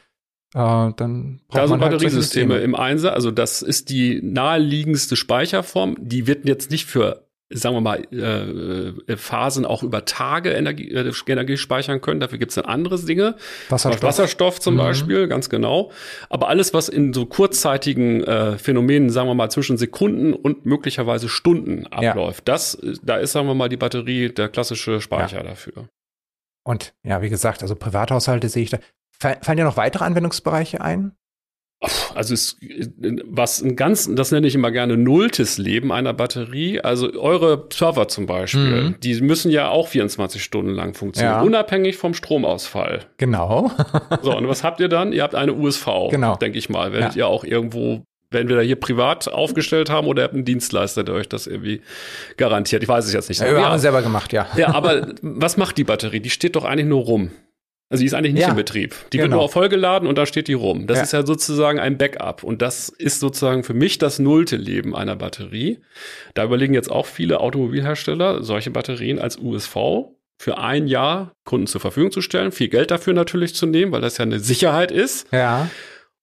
äh, 0.53 0.91
dann 0.95 1.41
braucht 1.49 1.63
da 1.63 1.67
man 1.67 1.81
halt 1.81 1.91
Batteriesysteme 1.91 2.59
im 2.59 2.75
Einsatz. 2.75 3.13
Also 3.13 3.31
das 3.31 3.61
ist 3.61 3.89
die 3.89 4.21
naheliegendste 4.23 5.17
Speicherform. 5.17 5.97
Die 5.99 6.27
wird 6.27 6.45
jetzt 6.45 6.71
nicht 6.71 6.85
für 6.85 7.27
sagen 7.53 7.75
wir 7.75 7.81
mal, 7.81 8.01
äh, 8.11 9.11
äh, 9.11 9.17
Phasen 9.17 9.65
auch 9.65 9.83
über 9.83 10.05
Tage 10.05 10.51
Energie, 10.51 10.91
äh, 10.91 11.11
Energie 11.27 11.57
speichern 11.57 12.01
können. 12.01 12.19
Dafür 12.19 12.37
gibt 12.37 12.51
es 12.51 12.55
dann 12.55 12.65
andere 12.65 12.99
Dinge. 12.99 13.35
Wasserstoff. 13.69 14.03
Wasserstoff 14.03 14.59
zum 14.59 14.75
mhm. 14.75 14.79
Beispiel, 14.79 15.27
ganz 15.27 15.49
genau. 15.49 15.91
Aber 16.29 16.49
alles, 16.49 16.73
was 16.73 16.89
in 16.89 17.13
so 17.13 17.25
kurzzeitigen 17.25 18.23
äh, 18.23 18.57
Phänomenen, 18.57 19.09
sagen 19.09 19.27
wir 19.27 19.35
mal, 19.35 19.49
zwischen 19.49 19.77
Sekunden 19.77 20.33
und 20.33 20.65
möglicherweise 20.65 21.29
Stunden 21.29 21.87
abläuft, 21.87 22.47
ja. 22.47 22.53
das, 22.53 22.77
da 23.03 23.17
ist, 23.17 23.31
sagen 23.33 23.47
wir 23.47 23.55
mal, 23.55 23.69
die 23.69 23.77
Batterie 23.77 24.29
der 24.29 24.49
klassische 24.49 25.01
Speicher 25.01 25.37
ja. 25.37 25.43
dafür. 25.43 25.89
Und 26.63 26.93
ja, 27.03 27.21
wie 27.21 27.29
gesagt, 27.29 27.61
also 27.61 27.75
Privathaushalte 27.75 28.49
sehe 28.49 28.63
ich 28.63 28.69
da. 28.69 28.79
Fallen 29.19 29.57
dir 29.57 29.65
noch 29.65 29.77
weitere 29.77 30.03
Anwendungsbereiche 30.05 30.81
ein? 30.81 31.15
Also 32.13 32.35
es, 32.35 32.57
was 33.25 33.61
ein 33.61 33.75
ganz, 33.75 34.07
das 34.13 34.31
nenne 34.31 34.45
ich 34.45 34.53
immer 34.53 34.69
gerne 34.69 34.97
nulltes 34.97 35.57
Leben 35.57 35.91
einer 35.91 36.13
Batterie. 36.13 36.79
Also 36.79 37.11
eure 37.19 37.67
Server 37.73 38.07
zum 38.07 38.27
Beispiel, 38.27 38.83
mhm. 38.83 38.95
die 39.01 39.19
müssen 39.21 39.49
ja 39.49 39.69
auch 39.69 39.87
24 39.87 40.43
Stunden 40.43 40.71
lang 40.71 40.93
funktionieren, 40.93 41.37
ja. 41.37 41.41
unabhängig 41.41 41.97
vom 41.97 42.13
Stromausfall. 42.13 42.99
Genau. 43.17 43.71
so, 44.21 44.37
und 44.37 44.47
was 44.47 44.63
habt 44.63 44.79
ihr 44.79 44.89
dann? 44.89 45.11
Ihr 45.11 45.23
habt 45.23 45.33
eine 45.33 45.53
USV, 45.53 45.87
genau. 46.11 46.35
denke 46.35 46.59
ich 46.59 46.69
mal. 46.69 46.93
Werdet 46.93 47.15
ja. 47.15 47.25
ihr 47.25 47.27
auch 47.27 47.43
irgendwo 47.43 48.03
wenn 48.33 48.47
wir 48.47 48.55
da 48.55 48.61
hier 48.61 48.77
privat 48.77 49.27
aufgestellt 49.27 49.89
haben 49.89 50.07
oder 50.07 50.23
habt 50.23 50.33
einen 50.33 50.45
Dienstleister, 50.45 51.03
der 51.03 51.15
euch 51.15 51.27
das 51.27 51.47
irgendwie 51.47 51.81
garantiert. 52.37 52.81
Ich 52.81 52.87
weiß 52.87 53.05
es 53.05 53.13
jetzt 53.13 53.27
nicht. 53.27 53.41
Ja, 53.41 53.51
wir 53.53 53.65
haben 53.65 53.75
es 53.75 53.81
selber 53.81 54.01
gemacht, 54.01 54.31
ja. 54.31 54.47
Ja, 54.55 54.73
aber 54.73 55.07
was 55.21 55.57
macht 55.57 55.77
die 55.77 55.83
Batterie? 55.83 56.21
Die 56.21 56.29
steht 56.29 56.55
doch 56.55 56.63
eigentlich 56.63 56.87
nur 56.87 57.01
rum. 57.01 57.31
Also 57.91 58.03
die 58.03 58.05
ist 58.05 58.13
eigentlich 58.13 58.33
nicht 58.33 58.43
ja, 58.43 58.49
in 58.49 58.55
Betrieb. 58.55 58.95
Die 59.11 59.17
genau. 59.17 59.31
wird 59.31 59.39
nur 59.41 59.49
vollgeladen 59.49 60.07
und 60.07 60.17
da 60.17 60.25
steht 60.25 60.47
die 60.47 60.53
rum. 60.53 60.87
Das 60.87 60.97
ja. 60.97 61.03
ist 61.03 61.11
ja 61.11 61.25
sozusagen 61.25 61.77
ein 61.77 61.97
Backup. 61.97 62.41
Und 62.41 62.61
das 62.61 62.87
ist 62.87 63.19
sozusagen 63.19 63.65
für 63.65 63.73
mich 63.73 63.97
das 63.97 64.17
nullte 64.17 64.55
Leben 64.55 64.95
einer 64.95 65.17
Batterie. 65.17 65.79
Da 66.33 66.45
überlegen 66.45 66.73
jetzt 66.73 66.89
auch 66.89 67.05
viele 67.05 67.41
Automobilhersteller, 67.41 68.43
solche 68.43 68.71
Batterien 68.71 69.19
als 69.19 69.37
USV 69.37 69.75
für 70.37 70.57
ein 70.57 70.87
Jahr 70.87 71.33
Kunden 71.43 71.67
zur 71.67 71.81
Verfügung 71.81 72.11
zu 72.11 72.21
stellen, 72.21 72.53
viel 72.53 72.69
Geld 72.69 72.91
dafür 72.91 73.13
natürlich 73.13 73.55
zu 73.55 73.65
nehmen, 73.65 73.91
weil 73.91 74.01
das 74.01 74.17
ja 74.17 74.23
eine 74.23 74.39
Sicherheit 74.39 74.91
ist. 74.91 75.27
Ja. 75.33 75.69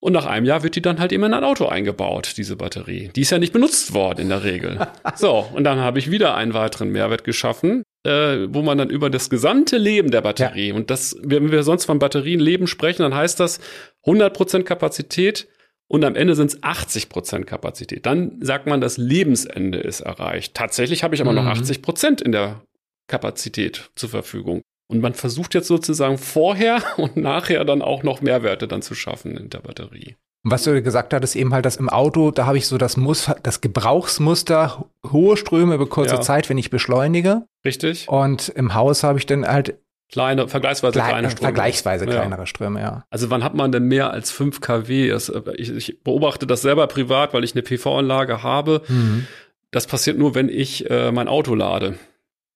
Und 0.00 0.12
nach 0.12 0.26
einem 0.26 0.46
Jahr 0.46 0.62
wird 0.62 0.76
die 0.76 0.82
dann 0.82 1.00
halt 1.00 1.10
immer 1.10 1.26
in 1.26 1.34
ein 1.34 1.42
Auto 1.42 1.66
eingebaut, 1.66 2.34
diese 2.36 2.54
Batterie. 2.54 3.10
Die 3.16 3.22
ist 3.22 3.30
ja 3.30 3.38
nicht 3.38 3.52
benutzt 3.52 3.94
worden 3.94 4.20
in 4.20 4.28
der 4.28 4.44
Regel. 4.44 4.86
so, 5.16 5.48
und 5.52 5.64
dann 5.64 5.80
habe 5.80 5.98
ich 5.98 6.10
wieder 6.10 6.36
einen 6.36 6.54
weiteren 6.54 6.90
Mehrwert 6.90 7.24
geschaffen, 7.24 7.82
äh, 8.04 8.46
wo 8.48 8.62
man 8.62 8.78
dann 8.78 8.90
über 8.90 9.10
das 9.10 9.28
gesamte 9.28 9.76
Leben 9.76 10.12
der 10.12 10.20
Batterie, 10.20 10.68
ja. 10.68 10.74
und 10.74 10.90
das, 10.90 11.16
wenn 11.22 11.50
wir 11.50 11.64
sonst 11.64 11.84
von 11.84 11.98
Batterienleben 11.98 12.68
sprechen, 12.68 13.02
dann 13.02 13.14
heißt 13.14 13.40
das 13.40 13.58
100% 14.04 14.62
Kapazität 14.62 15.48
und 15.88 16.04
am 16.04 16.14
Ende 16.14 16.34
sind 16.34 16.52
es 16.52 16.62
80% 16.62 17.44
Kapazität. 17.44 18.06
Dann 18.06 18.38
sagt 18.40 18.66
man, 18.66 18.80
das 18.80 18.98
Lebensende 18.98 19.78
ist 19.78 20.00
erreicht. 20.00 20.54
Tatsächlich 20.54 21.02
habe 21.02 21.14
ich 21.14 21.20
aber 21.22 21.32
mhm. 21.32 21.38
noch 21.38 21.46
80% 21.46 22.22
in 22.22 22.32
der 22.32 22.62
Kapazität 23.08 23.90
zur 23.96 24.10
Verfügung. 24.10 24.62
Und 24.88 25.00
man 25.00 25.14
versucht 25.14 25.54
jetzt 25.54 25.68
sozusagen 25.68 26.18
vorher 26.18 26.82
und 26.96 27.16
nachher 27.16 27.64
dann 27.64 27.82
auch 27.82 28.02
noch 28.02 28.20
Mehrwerte 28.20 28.66
dann 28.68 28.82
zu 28.82 28.94
schaffen 28.94 29.36
in 29.36 29.50
der 29.50 29.60
Batterie. 29.60 30.16
Und 30.44 30.52
was 30.52 30.62
du 30.62 30.80
gesagt 30.82 31.12
hattest, 31.12 31.36
eben 31.36 31.52
halt 31.52 31.66
das 31.66 31.76
im 31.76 31.88
Auto, 31.88 32.30
da 32.30 32.46
habe 32.46 32.58
ich 32.58 32.66
so 32.66 32.78
das, 32.78 32.96
Mus 32.96 33.30
das 33.42 33.60
Gebrauchsmuster, 33.60 34.86
hohe 35.10 35.36
Ströme 35.36 35.74
über 35.74 35.88
kurze 35.88 36.14
ja. 36.14 36.20
Zeit, 36.20 36.48
wenn 36.48 36.58
ich 36.58 36.70
beschleunige. 36.70 37.42
Richtig. 37.64 38.08
Und 38.08 38.48
im 38.50 38.74
Haus 38.74 39.02
habe 39.02 39.18
ich 39.18 39.26
dann 39.26 39.46
halt 39.46 39.78
Kleine, 40.10 40.48
vergleichsweise 40.48 40.92
kleine, 40.92 41.10
kleine 41.10 41.30
Ströme. 41.30 41.42
Vergleichsweise 41.42 42.04
ja. 42.06 42.12
kleinere 42.12 42.46
Ströme, 42.46 42.80
ja. 42.80 43.04
Also 43.10 43.28
wann 43.28 43.44
hat 43.44 43.54
man 43.54 43.72
denn 43.72 43.84
mehr 43.84 44.10
als 44.10 44.30
5 44.30 44.62
kW? 44.62 45.10
Das, 45.10 45.30
ich, 45.56 45.70
ich, 45.70 46.02
beobachte 46.02 46.46
das 46.46 46.62
selber 46.62 46.86
privat, 46.86 47.34
weil 47.34 47.44
ich 47.44 47.52
eine 47.52 47.62
PV-Anlage 47.62 48.42
habe. 48.42 48.80
Mhm. 48.88 49.26
Das 49.70 49.86
passiert 49.86 50.16
nur, 50.16 50.34
wenn 50.34 50.48
ich 50.48 50.88
äh, 50.88 51.12
mein 51.12 51.28
Auto 51.28 51.54
lade. 51.54 51.98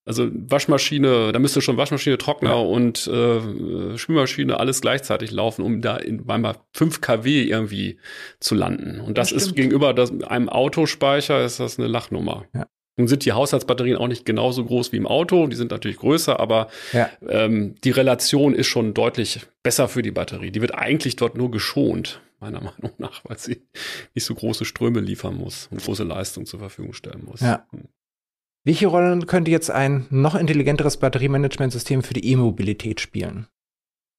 Also 0.04 0.28
Waschmaschine, 0.32 1.30
da 1.32 1.38
müsste 1.38 1.60
schon 1.60 1.76
Waschmaschine, 1.76 2.18
Trockner 2.18 2.50
ja. 2.50 2.56
und 2.56 3.06
äh, 3.06 3.96
Spülmaschine 3.96 4.58
alles 4.58 4.80
gleichzeitig 4.80 5.30
laufen, 5.30 5.62
um 5.62 5.80
da 5.80 5.96
in, 5.96 6.24
bei 6.26 6.54
5 6.72 7.00
kW 7.00 7.42
irgendwie 7.44 7.98
zu 8.40 8.56
landen. 8.56 9.00
Und 9.00 9.16
das, 9.16 9.30
das 9.30 9.44
ist 9.44 9.54
gegenüber 9.54 9.94
das, 9.94 10.12
einem 10.22 10.48
Autospeicher 10.48 11.44
ist 11.44 11.60
das 11.60 11.78
eine 11.78 11.86
Lachnummer. 11.86 12.46
Ja. 12.52 12.66
Nun 12.96 13.08
sind 13.08 13.24
die 13.24 13.32
Haushaltsbatterien 13.32 13.96
auch 13.96 14.08
nicht 14.08 14.26
genauso 14.26 14.64
groß 14.64 14.92
wie 14.92 14.98
im 14.98 15.06
Auto, 15.06 15.46
die 15.46 15.56
sind 15.56 15.70
natürlich 15.70 15.96
größer, 15.96 16.38
aber 16.38 16.68
ja. 16.92 17.08
ähm, 17.26 17.76
die 17.84 17.90
Relation 17.90 18.54
ist 18.54 18.66
schon 18.66 18.92
deutlich 18.92 19.40
besser 19.62 19.88
für 19.88 20.02
die 20.02 20.10
Batterie. 20.10 20.50
Die 20.50 20.60
wird 20.60 20.74
eigentlich 20.74 21.16
dort 21.16 21.36
nur 21.36 21.50
geschont, 21.50 22.20
meiner 22.40 22.60
Meinung 22.60 22.92
nach, 22.98 23.22
weil 23.24 23.38
sie 23.38 23.62
nicht 24.14 24.26
so 24.26 24.34
große 24.34 24.64
Ströme 24.64 25.00
liefern 25.00 25.36
muss 25.36 25.68
und 25.70 25.82
große 25.82 26.04
Leistung 26.04 26.44
zur 26.44 26.58
Verfügung 26.58 26.92
stellen 26.92 27.24
muss. 27.24 27.40
Ja. 27.40 27.66
Welche 28.64 28.86
Rolle 28.86 29.18
könnte 29.26 29.50
jetzt 29.50 29.70
ein 29.70 30.06
noch 30.10 30.34
intelligenteres 30.34 30.96
Batteriemanagementsystem 30.96 32.02
für 32.02 32.14
die 32.14 32.30
E-Mobilität 32.30 33.00
spielen? 33.00 33.48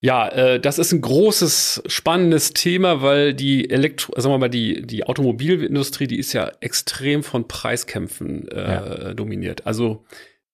Ja, 0.01 0.27
äh, 0.27 0.59
das 0.59 0.79
ist 0.79 0.91
ein 0.91 0.99
großes, 0.99 1.83
spannendes 1.85 2.51
Thema, 2.51 3.01
weil 3.01 3.33
die 3.33 3.69
Elektro, 3.69 4.19
sagen 4.19 4.33
wir 4.33 4.37
mal, 4.37 4.49
die, 4.49 4.81
die 4.81 5.05
Automobilindustrie, 5.05 6.07
die 6.07 6.19
ist 6.19 6.33
ja 6.33 6.51
extrem 6.59 7.23
von 7.23 7.47
Preiskämpfen 7.47 8.49
äh, 8.49 8.69
ja. 8.69 9.13
dominiert. 9.13 9.65
Also 9.65 10.03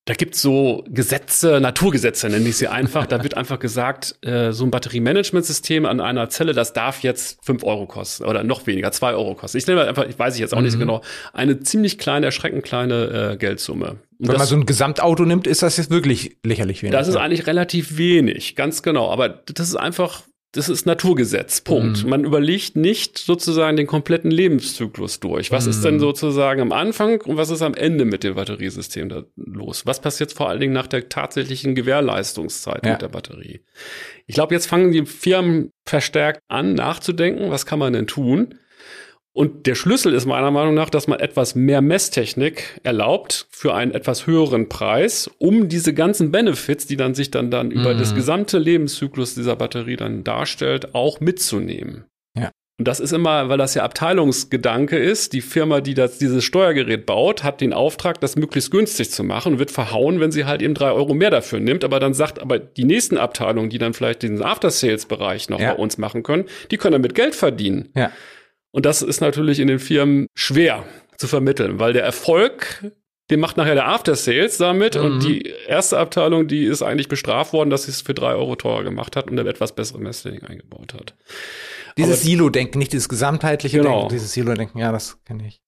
da 0.06 0.14
gibt's 0.14 0.40
so 0.40 0.84
Gesetze, 0.88 1.60
Naturgesetze 1.60 2.28
nenne 2.28 2.48
ich 2.48 2.56
sie 2.56 2.68
einfach. 2.68 3.06
da 3.06 3.22
wird 3.22 3.36
einfach 3.36 3.58
gesagt, 3.58 4.16
äh, 4.22 4.50
so 4.52 4.64
ein 4.64 4.70
Batteriemanagementsystem 4.70 5.84
an 5.84 6.00
einer 6.00 6.28
Zelle, 6.30 6.52
das 6.52 6.72
darf 6.72 7.02
jetzt 7.02 7.38
fünf 7.44 7.62
Euro 7.62 7.86
kosten 7.86 8.24
oder 8.24 8.42
noch 8.42 8.66
weniger, 8.66 8.90
zwei 8.92 9.12
Euro 9.12 9.34
kosten. 9.34 9.58
Ich 9.58 9.66
nehme 9.66 9.86
einfach, 9.86 10.06
ich 10.06 10.18
weiß 10.18 10.34
ich 10.34 10.40
jetzt 10.40 10.54
auch 10.54 10.58
mhm. 10.58 10.64
nicht 10.64 10.78
genau, 10.78 11.02
eine 11.32 11.60
ziemlich 11.60 11.98
kleine, 11.98 12.26
erschreckend 12.26 12.64
kleine 12.64 13.32
äh, 13.32 13.36
Geldsumme. 13.36 13.90
Und 13.90 13.98
Wenn 14.18 14.28
das, 14.28 14.38
man 14.38 14.46
so 14.48 14.56
ein 14.56 14.66
Gesamtauto 14.66 15.24
nimmt, 15.24 15.46
ist 15.46 15.62
das 15.62 15.76
jetzt 15.76 15.90
wirklich 15.90 16.36
lächerlich 16.44 16.82
wenig. 16.82 16.92
Das 16.92 17.08
ist 17.08 17.16
eigentlich 17.16 17.46
relativ 17.46 17.96
wenig, 17.96 18.56
ganz 18.56 18.82
genau. 18.82 19.10
Aber 19.10 19.28
das 19.28 19.68
ist 19.68 19.76
einfach 19.76 20.22
das 20.52 20.68
ist 20.68 20.84
Naturgesetz. 20.84 21.60
Punkt. 21.60 22.02
Mhm. 22.02 22.10
Man 22.10 22.24
überlegt 22.24 22.74
nicht 22.74 23.18
sozusagen 23.18 23.76
den 23.76 23.86
kompletten 23.86 24.32
Lebenszyklus 24.32 25.20
durch. 25.20 25.52
Was 25.52 25.64
mhm. 25.64 25.70
ist 25.70 25.84
denn 25.84 25.94
mhm. 25.94 26.00
sozusagen 26.00 26.60
am 26.60 26.72
Anfang 26.72 27.20
und 27.20 27.36
was 27.36 27.50
ist 27.50 27.62
am 27.62 27.74
Ende 27.74 28.04
mit 28.04 28.24
dem 28.24 28.34
Batteriesystem 28.34 29.08
da 29.08 29.22
los? 29.36 29.86
Was 29.86 30.00
passiert 30.00 30.32
vor 30.32 30.48
allen 30.48 30.60
Dingen 30.60 30.72
nach 30.72 30.88
der 30.88 31.08
tatsächlichen 31.08 31.76
Gewährleistungszeit 31.76 32.84
ja. 32.84 32.92
mit 32.92 33.02
der 33.02 33.08
Batterie? 33.08 33.60
Ich 34.26 34.34
glaube, 34.34 34.54
jetzt 34.54 34.66
fangen 34.66 34.90
die 34.90 35.06
Firmen 35.06 35.70
verstärkt 35.84 36.42
an, 36.48 36.74
nachzudenken, 36.74 37.50
was 37.50 37.64
kann 37.64 37.78
man 37.78 37.92
denn 37.92 38.08
tun? 38.08 38.54
Und 39.32 39.66
der 39.66 39.76
Schlüssel 39.76 40.12
ist 40.12 40.26
meiner 40.26 40.50
Meinung 40.50 40.74
nach, 40.74 40.90
dass 40.90 41.06
man 41.06 41.20
etwas 41.20 41.54
mehr 41.54 41.80
Messtechnik 41.80 42.80
erlaubt 42.82 43.46
für 43.50 43.74
einen 43.74 43.92
etwas 43.92 44.26
höheren 44.26 44.68
Preis, 44.68 45.30
um 45.38 45.68
diese 45.68 45.94
ganzen 45.94 46.32
Benefits, 46.32 46.86
die 46.86 46.96
dann 46.96 47.14
sich 47.14 47.30
dann, 47.30 47.50
dann 47.50 47.68
mhm. 47.68 47.72
über 47.72 47.94
das 47.94 48.10
mhm. 48.10 48.16
gesamte 48.16 48.58
Lebenszyklus 48.58 49.36
dieser 49.36 49.54
Batterie 49.54 49.96
dann 49.96 50.24
darstellt, 50.24 50.94
auch 50.96 51.20
mitzunehmen. 51.20 52.06
Ja. 52.36 52.50
Und 52.80 52.88
das 52.88 52.98
ist 52.98 53.12
immer, 53.12 53.48
weil 53.48 53.58
das 53.58 53.74
ja 53.74 53.84
Abteilungsgedanke 53.84 54.98
ist. 54.98 55.32
Die 55.32 55.42
Firma, 55.42 55.80
die 55.80 55.94
das, 55.94 56.18
dieses 56.18 56.42
Steuergerät 56.42 57.06
baut, 57.06 57.44
hat 57.44 57.60
den 57.60 57.72
Auftrag, 57.72 58.20
das 58.20 58.34
möglichst 58.34 58.72
günstig 58.72 59.12
zu 59.12 59.22
machen 59.22 59.52
und 59.52 59.58
wird 59.60 59.70
verhauen, 59.70 60.18
wenn 60.18 60.32
sie 60.32 60.44
halt 60.44 60.60
eben 60.60 60.74
drei 60.74 60.90
Euro 60.90 61.14
mehr 61.14 61.30
dafür 61.30 61.60
nimmt. 61.60 61.84
Aber 61.84 62.00
dann 62.00 62.14
sagt, 62.14 62.40
aber 62.40 62.58
die 62.58 62.84
nächsten 62.84 63.16
Abteilungen, 63.16 63.70
die 63.70 63.78
dann 63.78 63.94
vielleicht 63.94 64.22
diesen 64.22 64.42
After-Sales-Bereich 64.42 65.50
noch 65.50 65.60
ja. 65.60 65.74
bei 65.74 65.78
uns 65.78 65.98
machen 65.98 66.24
können, 66.24 66.46
die 66.72 66.78
können 66.78 66.94
damit 66.94 67.14
Geld 67.14 67.36
verdienen. 67.36 67.90
Ja. 67.94 68.10
Und 68.72 68.86
das 68.86 69.02
ist 69.02 69.20
natürlich 69.20 69.58
in 69.58 69.68
den 69.68 69.78
Firmen 69.78 70.26
schwer 70.34 70.84
zu 71.16 71.26
vermitteln, 71.26 71.78
weil 71.78 71.92
der 71.92 72.04
Erfolg, 72.04 72.84
den 73.30 73.40
macht 73.40 73.56
nachher 73.56 73.74
der 73.74 73.88
After 73.88 74.14
Sales 74.14 74.58
damit 74.58 74.96
mhm. 74.96 75.04
und 75.04 75.24
die 75.24 75.42
erste 75.66 75.98
Abteilung, 75.98 76.46
die 76.48 76.64
ist 76.64 76.82
eigentlich 76.82 77.08
bestraft 77.08 77.52
worden, 77.52 77.70
dass 77.70 77.84
sie 77.84 77.90
es 77.90 78.00
für 78.00 78.14
drei 78.14 78.34
Euro 78.34 78.56
teurer 78.56 78.84
gemacht 78.84 79.16
hat 79.16 79.30
und 79.30 79.38
eine 79.38 79.48
etwas 79.48 79.74
bessere 79.74 79.98
Messing 79.98 80.42
eingebaut 80.44 80.94
hat. 80.94 81.14
Dieses 81.96 82.22
Silo-Denken, 82.22 82.78
nicht 82.78 82.92
dieses 82.92 83.08
gesamtheitliche 83.08 83.78
genau. 83.78 84.00
Denken, 84.00 84.14
dieses 84.14 84.32
Silo-Denken, 84.32 84.78
ja, 84.78 84.92
das 84.92 85.22
kenne 85.24 85.46
ich. 85.46 85.60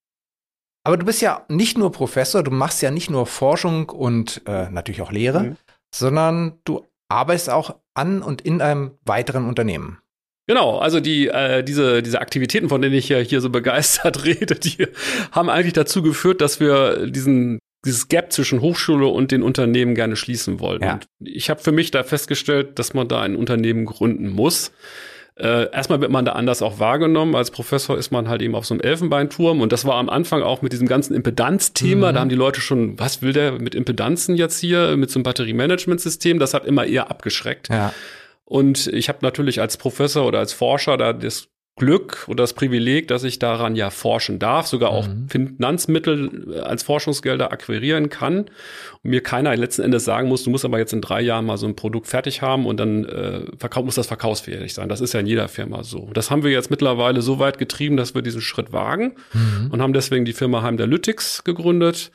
Aber 0.85 0.97
du 0.97 1.05
bist 1.05 1.23
ja 1.23 1.45
nicht 1.49 1.79
nur 1.79 1.93
Professor, 1.93 2.43
du 2.43 2.51
machst 2.51 2.83
ja 2.83 2.91
nicht 2.91 3.11
nur 3.11 3.27
Forschung 3.27 3.89
und 3.91 4.43
äh, 4.47 4.69
natürlich 4.71 5.03
auch 5.03 5.13
Lehre, 5.13 5.43
mhm. 5.43 5.57
sondern 5.95 6.59
du 6.65 6.87
arbeitest 7.09 7.51
auch 7.51 7.77
an 7.95 8.23
und 8.23 8.41
in 8.41 8.61
einem 8.61 8.93
weiteren 9.05 9.47
Unternehmen. 9.47 9.99
Genau, 10.47 10.79
also 10.79 11.01
die, 11.01 11.29
äh, 11.29 11.63
diese, 11.63 12.03
diese 12.03 12.21
Aktivitäten, 12.21 12.69
von 12.69 12.83
denen 12.83 12.95
ich 12.95 13.09
ja 13.09 13.19
hier 13.19 13.41
so 13.41 13.51
begeistert 13.51 14.25
rede, 14.25 14.57
die 14.57 14.89
haben 15.31 15.49
eigentlich 15.49 15.73
dazu 15.73 16.03
geführt, 16.03 16.41
dass 16.41 16.61
wir 16.61 17.07
diesen 17.07 17.59
dieses 17.85 18.09
Gap 18.09 18.33
zwischen 18.33 18.61
Hochschule 18.61 19.07
und 19.07 19.33
den 19.33 19.43
Unternehmen 19.43 19.95
gerne 19.95 20.15
schließen 20.15 20.61
wollten. 20.61 20.85
Ja. 20.85 20.93
Und 20.93 21.09
ich 21.19 21.51
habe 21.51 21.61
für 21.61 21.73
mich 21.73 21.91
da 21.91 22.05
festgestellt, 22.05 22.79
dass 22.79 22.95
man 22.95 23.09
da 23.09 23.21
ein 23.21 23.35
Unternehmen 23.35 23.87
gründen 23.87 24.29
muss. 24.29 24.73
Äh, 25.35 25.73
erstmal 25.73 26.01
wird 26.01 26.11
man 26.11 26.25
da 26.25 26.33
anders 26.33 26.63
auch 26.63 26.79
wahrgenommen. 26.79 27.35
Als 27.35 27.51
Professor 27.51 27.99
ist 27.99 28.13
man 28.13 28.29
halt 28.29 28.43
eben 28.43 28.55
auf 28.55 28.67
so 28.67 28.75
einem 28.75 28.83
Elfenbeinturm 28.83 29.61
und 29.61 29.73
das 29.73 29.85
war 29.85 29.95
am 29.95 30.09
Anfang 30.11 30.43
auch 30.43 30.63
mit 30.63 30.73
diesem 30.73 30.87
ganzen 30.87 31.15
Impedanzthema. 31.15 32.11
Mhm. 32.11 32.15
Da 32.15 32.21
haben 32.21 32.29
die 32.29 32.37
Leute 32.37 32.61
schon, 32.61 32.99
was 32.99 33.23
will 33.23 33.33
der 33.33 33.53
mit 33.53 33.75
Impedanzen 33.75 34.37
jetzt 34.37 34.61
hier, 34.61 34.97
mit 34.97 35.11
so 35.11 35.19
einem 35.19 35.25
Batteriemanagementsystem? 35.25 36.39
Das 36.39 36.55
hat 36.55 36.67
immer 36.67 36.85
eher 36.85 37.11
abgeschreckt. 37.11 37.69
Ja. 37.71 37.93
Und 38.45 38.87
ich 38.89 39.09
habe 39.09 39.19
natürlich 39.23 39.61
als 39.61 39.77
Professor 39.77 40.27
oder 40.27 40.39
als 40.39 40.53
Forscher 40.53 40.97
da 40.97 41.13
das 41.13 41.49
Glück 41.77 42.27
oder 42.29 42.43
das 42.43 42.53
Privileg, 42.53 43.09
dass 43.09 43.25
ich 43.25 43.39
daran 43.39 43.77
ja 43.77 43.89
forschen 43.89 44.39
darf, 44.39 44.67
sogar 44.67 44.91
auch 44.91 45.09
mhm. 45.09 45.29
Finanzmittel 45.31 46.53
äh, 46.55 46.59
als 46.59 46.83
Forschungsgelder 46.83 47.51
akquirieren 47.51 48.11
kann 48.11 48.41
und 49.03 49.11
mir 49.11 49.23
keiner 49.23 49.57
letzten 49.57 49.81
Endes 49.81 50.05
sagen 50.05 50.29
muss, 50.29 50.43
du 50.43 50.51
musst 50.51 50.67
aber 50.67 50.79
jetzt 50.79 50.93
in 50.93 51.01
drei 51.01 51.23
Jahren 51.23 51.47
mal 51.47 51.57
so 51.57 51.67
ein 51.67 51.75
Produkt 51.75 52.09
fertig 52.09 52.43
haben 52.43 52.67
und 52.67 52.79
dann 52.79 53.05
äh, 53.07 53.47
muss 53.83 53.95
das 53.95 54.07
verkaufsfähig 54.07 54.75
sein. 54.75 54.91
Das 54.91 55.01
ist 55.01 55.15
ja 55.15 55.21
in 55.21 55.27
jeder 55.27 55.49
Firma 55.49 55.83
so. 55.83 56.11
Das 56.13 56.31
haben 56.31 56.45
wir 56.45 56.51
jetzt 56.51 56.71
mittlerweile 56.71 57.23
so 57.23 57.39
weit 57.39 57.57
getrieben, 57.59 57.97
dass 57.97 58.15
wir 58.15 58.21
diesen 58.21 58.43
Schritt 58.43 58.73
wagen 58.73 59.15
mhm. 59.33 59.71
und 59.71 59.81
haben 59.81 59.95
deswegen 59.95 60.27
die 60.27 60.35
Firma 60.35 60.61
Heim 60.61 60.77
der 60.77 60.87
Lytics 60.87 61.43
gegründet, 61.43 62.13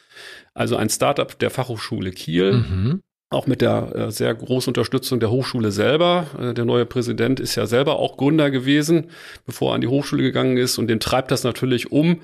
also 0.54 0.76
ein 0.76 0.90
Startup 0.90 1.38
der 1.40 1.50
Fachhochschule 1.50 2.12
Kiel. 2.12 2.54
Mhm 2.54 3.02
auch 3.30 3.48
mit 3.48 3.62
der 3.62 3.96
äh, 3.96 4.12
sehr 4.12 4.34
großen 4.34 4.72
Unterstützung 4.72 5.20
der 5.20 5.32
Hochschule 5.32 5.72
selber. 5.72 6.28
Äh, 6.40 6.54
der 6.54 6.66
neue 6.66 6.86
Präsident 6.86 7.40
ist 7.40 7.56
ja 7.56 7.66
selber 7.66 8.00
auch 8.00 8.18
Gründer 8.18 8.52
gewesen, 8.52 9.10
bevor 9.46 9.72
er 9.72 9.76
an 9.76 9.82
die 9.82 9.88
Hochschule 9.88 10.24
gegangen 10.24 10.58
ist 10.58 10.78
und 10.78 10.88
den 10.88 11.00
treibt 11.00 11.32
das 11.32 11.44
natürlich 11.44 11.92
um, 11.92 12.22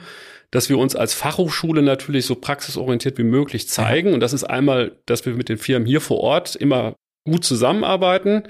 dass 0.52 0.70
wir 0.70 0.78
uns 0.78 0.96
als 0.96 1.14
Fachhochschule 1.14 1.82
natürlich 1.82 2.26
so 2.26 2.36
praxisorientiert 2.36 3.18
wie 3.18 3.24
möglich 3.24 3.68
zeigen. 3.68 4.14
Und 4.14 4.20
das 4.20 4.34
ist 4.34 4.44
einmal, 4.44 4.98
dass 5.06 5.26
wir 5.26 5.34
mit 5.34 5.50
den 5.50 5.58
Firmen 5.58 5.88
hier 5.88 6.00
vor 6.00 6.20
Ort 6.20 6.56
immer 6.56 6.96
gut 7.26 7.44
zusammenarbeiten. 7.44 8.44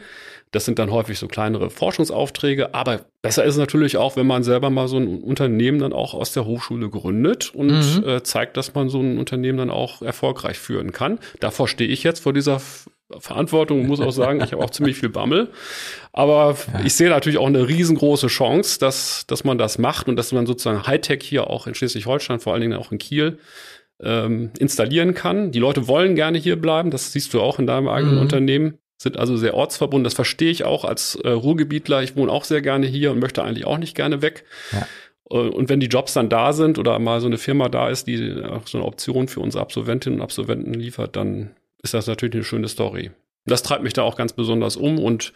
Das 0.52 0.66
sind 0.66 0.78
dann 0.78 0.92
häufig 0.92 1.18
so 1.18 1.28
kleinere 1.28 1.72
Forschungsaufträge, 1.72 2.76
aber 2.76 3.06
besser 3.24 3.44
ist 3.44 3.56
es 3.56 3.60
natürlich 3.60 3.98
auch, 3.98 4.16
wenn 4.16 4.28
man 4.28 4.44
selber 4.44 4.70
mal 4.70 4.88
so 4.88 4.98
ein 4.98 5.24
Unternehmen 5.24 5.80
dann 5.80 5.94
auch 5.94 6.14
aus 6.14 6.32
der 6.32 6.46
Hochschule 6.46 6.90
gründet 6.90 7.56
und 7.56 7.70
mhm. 7.70 8.08
äh, 8.08 8.24
zeigt, 8.24 8.56
dass 8.56 8.76
man 8.76 8.88
so 8.88 9.00
ein 9.00 9.18
Unternehmen 9.18 9.58
dann 9.58 9.72
auch 9.72 10.04
erfolgreich 10.04 10.60
führen 10.60 10.92
kann. 10.92 11.18
Davor 11.40 11.68
stehe 11.68 11.90
ich 11.90 12.04
jetzt 12.04 12.20
vor 12.20 12.34
dieser 12.34 12.62
Verantwortung 13.20 13.82
und 13.82 13.88
muss 13.88 14.00
auch 14.00 14.12
sagen, 14.12 14.42
ich 14.44 14.52
habe 14.52 14.64
auch 14.64 14.70
ziemlich 14.70 14.98
viel 14.98 15.10
Bammel. 15.10 15.50
Aber 16.12 16.56
ja. 16.74 16.82
ich 16.86 16.94
sehe 16.94 17.10
natürlich 17.10 17.38
auch 17.38 17.48
eine 17.48 17.68
riesengroße 17.68 18.28
Chance, 18.28 18.80
dass, 18.80 19.26
dass 19.28 19.44
man 19.44 19.58
das 19.58 19.78
macht 19.78 20.08
und 20.08 20.16
dass 20.16 20.32
man 20.32 20.46
sozusagen 20.46 20.86
Hightech 20.86 21.24
hier 21.24 21.48
auch 21.48 21.68
in 21.68 21.76
Schleswig-Holstein, 21.76 22.40
vor 22.40 22.54
allen 22.54 22.62
Dingen 22.62 22.78
auch 22.78 22.92
in 22.92 22.98
Kiel, 22.98 23.40
ähm, 24.04 24.52
installieren 24.60 25.14
kann. 25.14 25.52
Die 25.52 25.60
Leute 25.60 25.88
wollen 25.88 26.16
gerne 26.16 26.38
hier 26.38 26.56
bleiben, 26.56 26.92
das 26.92 27.12
siehst 27.12 27.34
du 27.34 27.42
auch 27.42 27.60
in 27.60 27.68
deinem 27.68 27.88
eigenen 27.88 28.16
mhm. 28.16 28.22
Unternehmen 28.22 28.78
sind 29.04 29.18
also 29.18 29.38
sehr 29.38 29.54
ortsverbunden. 29.54 30.04
Das 30.04 30.16
verstehe 30.16 30.50
ich 30.50 30.64
auch 30.64 30.84
als 30.86 31.16
äh, 31.16 31.30
Ruhrgebietler. 31.30 32.02
Ich 32.02 32.16
wohne 32.16 32.32
auch 32.32 32.46
sehr 32.46 32.62
gerne 32.62 32.88
hier 32.88 33.12
und 33.12 33.20
möchte 33.20 33.44
eigentlich 33.44 33.66
auch 33.66 33.78
nicht 33.78 33.96
gerne 33.96 34.24
weg. 34.24 34.46
Ja. 34.72 34.88
Äh, 35.30 35.50
und 35.50 35.70
wenn 35.70 35.80
die 35.80 35.88
Jobs 35.88 36.14
dann 36.14 36.30
da 36.30 36.54
sind 36.54 36.80
oder 36.80 36.98
mal 36.98 37.22
so 37.22 37.28
eine 37.28 37.38
Firma 37.38 37.70
da 37.70 37.90
ist, 37.90 38.08
die 38.08 38.42
auch 38.44 38.66
so 38.66 38.80
eine 38.80 38.88
Option 38.88 39.28
für 39.28 39.42
unsere 39.42 39.62
Absolventinnen 39.62 40.20
und 40.20 40.24
Absolventen 40.24 40.74
liefert, 40.74 41.16
dann 41.16 41.52
ist 41.84 41.94
das 41.94 42.08
natürlich 42.08 42.36
eine 42.36 42.44
schöne 42.44 42.68
Story. 42.68 43.12
Das 43.46 43.62
treibt 43.62 43.84
mich 43.84 43.94
da 43.94 44.04
auch 44.04 44.16
ganz 44.16 44.34
besonders 44.34 44.78
um 44.78 44.98
und 44.98 45.34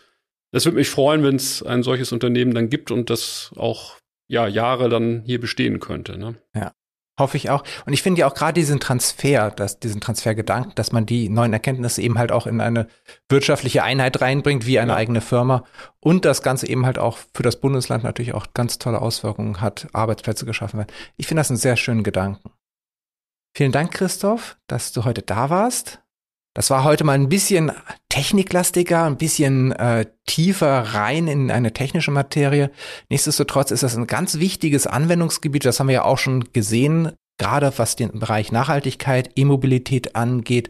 es 0.51 0.65
würde 0.65 0.77
mich 0.77 0.89
freuen, 0.89 1.23
wenn 1.23 1.35
es 1.35 1.61
ein 1.61 1.83
solches 1.83 2.13
Unternehmen 2.13 2.53
dann 2.53 2.69
gibt 2.69 2.89
und 2.89 3.09
das 3.09 3.51
auch 3.57 3.97
ja 4.29 4.47
Jahre 4.47 4.87
dann 4.87 5.23
hier 5.25 5.41
bestehen 5.41 5.81
könnte. 5.81 6.17
Ne? 6.17 6.35
Ja. 6.55 6.73
Hoffe 7.19 7.37
ich 7.37 7.49
auch. 7.49 7.63
Und 7.85 7.93
ich 7.93 8.03
finde 8.03 8.21
ja 8.21 8.27
auch 8.27 8.35
gerade 8.35 8.53
diesen 8.53 8.79
Transfer, 8.79 9.49
dass 9.49 9.79
diesen 9.79 10.01
Transfergedanken, 10.01 10.73
dass 10.75 10.91
man 10.91 11.07
die 11.07 11.29
neuen 11.29 11.51
Erkenntnisse 11.51 12.01
eben 12.01 12.19
halt 12.19 12.31
auch 12.31 12.45
in 12.45 12.61
eine 12.61 12.87
wirtschaftliche 13.27 13.83
Einheit 13.83 14.21
reinbringt, 14.21 14.67
wie 14.67 14.77
eine 14.77 14.91
ja. 14.91 14.97
eigene 14.97 15.21
Firma. 15.21 15.63
Und 15.99 16.25
das 16.25 16.43
Ganze 16.43 16.69
eben 16.69 16.85
halt 16.85 16.99
auch 16.99 17.17
für 17.33 17.43
das 17.43 17.59
Bundesland 17.59 18.03
natürlich 18.03 18.33
auch 18.35 18.53
ganz 18.53 18.77
tolle 18.77 19.01
Auswirkungen 19.01 19.61
hat, 19.61 19.87
Arbeitsplätze 19.93 20.45
geschaffen 20.45 20.77
werden. 20.77 20.93
Ich 21.15 21.25
finde 21.25 21.39
das 21.39 21.49
einen 21.49 21.57
sehr 21.57 21.75
schönen 21.75 22.03
Gedanken. 22.03 22.51
Vielen 23.55 23.71
Dank, 23.71 23.91
Christoph, 23.91 24.57
dass 24.67 24.91
du 24.91 25.03
heute 25.03 25.23
da 25.23 25.49
warst. 25.49 25.99
Das 26.57 26.71
war 26.71 26.83
heute 26.83 27.03
mal 27.03 27.13
ein 27.13 27.29
bisschen 27.29 27.71
techniklastiger, 28.09 29.05
ein 29.05 29.17
bisschen 29.17 29.73
äh, 29.73 30.07
tiefer 30.25 30.79
rein 30.95 31.27
in 31.27 31.51
eine 31.51 31.71
technische 31.71 32.09
Materie. 32.09 32.71
Nichtsdestotrotz 33.09 33.69
ist 33.69 33.83
das 33.83 33.95
ein 33.95 34.07
ganz 34.07 34.39
wichtiges 34.39 34.87
Anwendungsgebiet. 34.87 35.65
Das 35.65 35.79
haben 35.79 35.85
wir 35.85 35.93
ja 35.93 36.03
auch 36.03 36.17
schon 36.17 36.51
gesehen, 36.53 37.11
gerade 37.37 37.71
was 37.77 37.95
den 37.95 38.17
Bereich 38.17 38.51
Nachhaltigkeit, 38.51 39.29
E-Mobilität 39.35 40.15
angeht. 40.15 40.69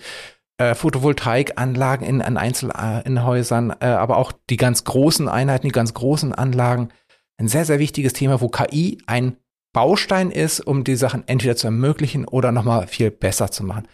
Äh, 0.57 0.75
Photovoltaikanlagen 0.75 2.05
in, 2.05 2.19
in 2.19 2.35
Einzelhäusern, 2.35 3.73
äh, 3.79 3.85
aber 3.85 4.17
auch 4.17 4.33
die 4.49 4.57
ganz 4.57 4.83
großen 4.83 5.29
Einheiten, 5.29 5.67
die 5.67 5.71
ganz 5.71 5.93
großen 5.93 6.35
Anlagen. 6.35 6.89
Ein 7.37 7.47
sehr, 7.47 7.63
sehr 7.63 7.79
wichtiges 7.79 8.11
Thema, 8.11 8.41
wo 8.41 8.49
KI 8.49 8.97
ein 9.07 9.37
Baustein 9.71 10.31
ist, 10.31 10.59
um 10.59 10.83
die 10.83 10.97
Sachen 10.97 11.25
entweder 11.27 11.55
zu 11.55 11.67
ermöglichen 11.67 12.25
oder 12.25 12.51
nochmal 12.51 12.87
viel 12.87 13.09
besser 13.09 13.51
zu 13.51 13.63
machen. 13.63 13.87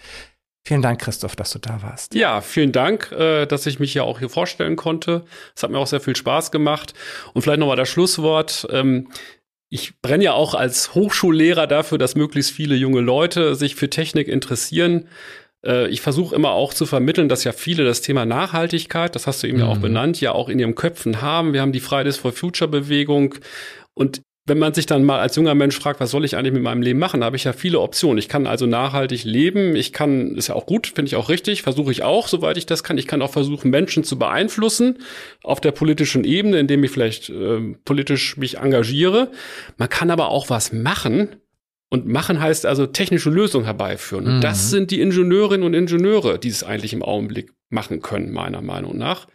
Vielen 0.65 0.81
Dank, 0.81 1.01
Christoph, 1.01 1.35
dass 1.35 1.51
du 1.51 1.59
da 1.59 1.81
warst. 1.81 2.15
Ja, 2.15 2.39
vielen 2.39 2.71
Dank, 2.71 3.11
äh, 3.11 3.45
dass 3.45 3.65
ich 3.65 3.79
mich 3.79 3.93
ja 3.93 4.03
auch 4.03 4.19
hier 4.19 4.29
vorstellen 4.29 4.77
konnte. 4.77 5.25
Es 5.55 5.63
hat 5.63 5.71
mir 5.71 5.77
auch 5.77 5.87
sehr 5.87 5.99
viel 5.99 6.15
Spaß 6.15 6.51
gemacht. 6.51 6.93
Und 7.33 7.41
vielleicht 7.41 7.59
nochmal 7.59 7.75
das 7.75 7.89
Schlusswort. 7.89 8.65
Ähm, 8.71 9.09
ich 9.69 9.99
brenne 10.01 10.23
ja 10.23 10.33
auch 10.33 10.53
als 10.53 10.95
Hochschullehrer 10.95 11.67
dafür, 11.67 11.97
dass 11.97 12.15
möglichst 12.15 12.51
viele 12.51 12.75
junge 12.75 13.01
Leute 13.01 13.55
sich 13.55 13.75
für 13.75 13.89
Technik 13.89 14.29
interessieren. 14.29 15.09
Äh, 15.65 15.89
ich 15.89 15.99
versuche 15.99 16.33
immer 16.33 16.51
auch 16.51 16.73
zu 16.73 16.85
vermitteln, 16.85 17.27
dass 17.27 17.43
ja 17.43 17.51
viele 17.51 17.83
das 17.83 18.01
Thema 18.01 18.25
Nachhaltigkeit, 18.25 19.15
das 19.15 19.27
hast 19.27 19.43
du 19.43 19.47
eben 19.47 19.57
mhm. 19.57 19.63
ja 19.63 19.69
auch 19.69 19.77
mhm. 19.77 19.81
benannt, 19.81 20.21
ja 20.21 20.31
auch 20.31 20.47
in 20.47 20.59
ihren 20.59 20.75
Köpfen 20.75 21.21
haben. 21.21 21.51
Wir 21.51 21.61
haben 21.61 21.73
die 21.73 21.81
Fridays 21.81 22.17
for 22.17 22.31
Future 22.31 22.69
Bewegung 22.69 23.35
und 23.93 24.21
wenn 24.45 24.59
man 24.59 24.73
sich 24.73 24.85
dann 24.85 25.05
mal 25.05 25.19
als 25.19 25.37
junger 25.37 25.55
Mensch 25.55 25.77
fragt, 25.77 26.01
was 26.01 26.11
soll 26.11 26.25
ich 26.25 26.35
eigentlich 26.35 26.53
mit 26.53 26.63
meinem 26.63 26.81
Leben 26.81 26.99
machen, 26.99 27.23
habe 27.23 27.37
ich 27.37 27.45
ja 27.45 27.53
viele 27.53 27.79
Optionen. 27.79 28.17
Ich 28.17 28.27
kann 28.27 28.45
also 28.45 28.65
nachhaltig 28.65 29.23
leben. 29.23 29.75
Ich 29.75 29.93
kann, 29.93 30.35
ist 30.35 30.49
ja 30.49 30.55
auch 30.55 30.65
gut, 30.65 30.87
finde 30.87 31.07
ich 31.07 31.15
auch 31.15 31.29
richtig, 31.29 31.61
versuche 31.61 31.91
ich 31.91 32.03
auch, 32.03 32.27
soweit 32.27 32.57
ich 32.57 32.65
das 32.65 32.83
kann. 32.83 32.97
Ich 32.97 33.07
kann 33.07 33.21
auch 33.21 33.31
versuchen, 33.31 33.71
Menschen 33.71 34.03
zu 34.03 34.19
beeinflussen 34.19 34.99
auf 35.43 35.61
der 35.61 35.71
politischen 35.71 36.25
Ebene, 36.25 36.59
indem 36.59 36.83
ich 36.83 36.91
vielleicht 36.91 37.29
äh, 37.29 37.75
politisch 37.85 38.35
mich 38.35 38.57
engagiere. 38.57 39.31
Man 39.77 39.87
kann 39.87 40.11
aber 40.11 40.27
auch 40.27 40.49
was 40.49 40.73
machen. 40.73 41.29
Und 41.89 42.07
machen 42.07 42.41
heißt 42.41 42.65
also 42.65 42.87
technische 42.87 43.29
Lösungen 43.29 43.65
herbeiführen. 43.65 44.25
Und 44.25 44.37
mhm. 44.37 44.41
das 44.41 44.71
sind 44.71 44.89
die 44.89 44.99
Ingenieurinnen 44.99 45.63
und 45.63 45.75
Ingenieure, 45.75 46.39
die 46.39 46.47
es 46.47 46.63
eigentlich 46.63 46.91
im 46.91 47.03
Augenblick 47.03 47.51
machen 47.69 48.01
können, 48.01 48.31
meiner 48.31 48.63
Meinung 48.63 48.97
nach. 48.97 49.27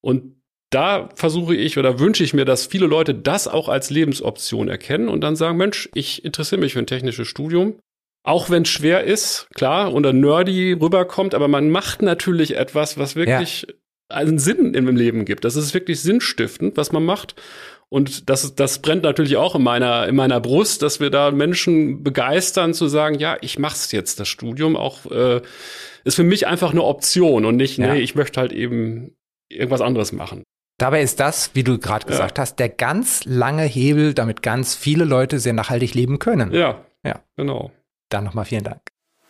Und 0.00 0.41
da 0.72 1.10
versuche 1.14 1.54
ich 1.54 1.78
oder 1.78 1.98
wünsche 1.98 2.24
ich 2.24 2.34
mir, 2.34 2.44
dass 2.44 2.66
viele 2.66 2.86
Leute 2.86 3.14
das 3.14 3.46
auch 3.46 3.68
als 3.68 3.90
Lebensoption 3.90 4.68
erkennen 4.68 5.08
und 5.08 5.20
dann 5.20 5.36
sagen, 5.36 5.58
Mensch, 5.58 5.88
ich 5.94 6.24
interessiere 6.24 6.60
mich 6.60 6.72
für 6.72 6.78
ein 6.78 6.86
technisches 6.86 7.28
Studium. 7.28 7.78
Auch 8.24 8.50
wenn 8.50 8.62
es 8.62 8.68
schwer 8.68 9.04
ist, 9.04 9.48
klar, 9.54 9.92
oder 9.92 10.12
nerdy 10.12 10.72
rüberkommt, 10.72 11.34
aber 11.34 11.48
man 11.48 11.70
macht 11.70 12.02
natürlich 12.02 12.56
etwas, 12.56 12.96
was 12.96 13.16
wirklich 13.16 13.66
ja. 13.68 14.16
einen 14.16 14.38
Sinn 14.38 14.74
im 14.74 14.96
Leben 14.96 15.24
gibt. 15.24 15.44
Das 15.44 15.56
ist 15.56 15.74
wirklich 15.74 16.00
sinnstiftend, 16.00 16.76
was 16.76 16.92
man 16.92 17.04
macht. 17.04 17.34
Und 17.88 18.30
das, 18.30 18.54
das 18.54 18.80
brennt 18.80 19.02
natürlich 19.02 19.36
auch 19.36 19.56
in 19.56 19.62
meiner, 19.62 20.06
in 20.06 20.14
meiner 20.14 20.40
Brust, 20.40 20.82
dass 20.82 21.00
wir 21.00 21.10
da 21.10 21.30
Menschen 21.32 22.02
begeistern, 22.02 22.72
zu 22.72 22.86
sagen, 22.86 23.18
ja, 23.18 23.36
ich 23.42 23.58
mach's 23.58 23.92
jetzt, 23.92 24.20
das 24.20 24.28
Studium. 24.28 24.76
Auch 24.76 25.10
äh, 25.10 25.42
ist 26.04 26.14
für 26.14 26.24
mich 26.24 26.46
einfach 26.46 26.70
eine 26.70 26.84
Option 26.84 27.44
und 27.44 27.56
nicht, 27.56 27.76
ja. 27.76 27.92
nee, 27.92 28.00
ich 28.00 28.14
möchte 28.14 28.40
halt 28.40 28.52
eben 28.52 29.16
irgendwas 29.50 29.82
anderes 29.82 30.12
machen. 30.12 30.44
Dabei 30.82 31.02
ist 31.02 31.20
das, 31.20 31.54
wie 31.54 31.62
du 31.62 31.78
gerade 31.78 32.04
gesagt 32.06 32.38
ja. 32.38 32.42
hast, 32.42 32.56
der 32.56 32.68
ganz 32.68 33.24
lange 33.24 33.62
Hebel, 33.62 34.14
damit 34.14 34.42
ganz 34.42 34.74
viele 34.74 35.04
Leute 35.04 35.38
sehr 35.38 35.52
nachhaltig 35.52 35.94
leben 35.94 36.18
können. 36.18 36.50
Ja, 36.50 36.80
ja, 37.06 37.20
genau. 37.36 37.70
Dann 38.08 38.24
nochmal 38.24 38.46
vielen 38.46 38.64
Dank. 38.64 38.80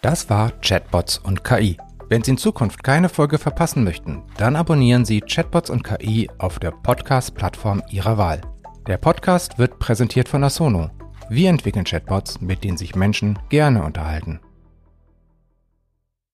Das 0.01 0.31
war 0.31 0.53
Chatbots 0.63 1.19
und 1.19 1.45
KI. 1.45 1.77
Wenn 2.09 2.25
Sie 2.25 2.31
in 2.31 2.39
Zukunft 2.39 2.83
keine 2.83 3.11
Folge 3.11 3.37
verpassen 3.37 3.85
möchten, 3.85 4.23
dann 4.39 4.57
abonnieren 4.57 5.05
Sie 5.05 5.21
Chatbots 5.21 5.69
und 5.69 5.85
KI 5.85 6.31
auf 6.39 6.59
der 6.59 6.71
Podcast-Plattform 6.71 7.83
Ihrer 7.91 8.17
Wahl. 8.17 8.41
Der 8.87 8.97
Podcast 8.97 9.59
wird 9.59 9.79
präsentiert 9.79 10.31
von 10.31 10.45
Asono. 10.45 10.89
Wir 11.29 11.51
entwickeln 11.51 11.85
Chatbots, 11.85 12.41
mit 12.41 12.65
denen 12.65 12.79
sich 12.79 12.95
Menschen 12.97 13.39
gerne 13.51 13.85
unterhalten. 13.85 14.41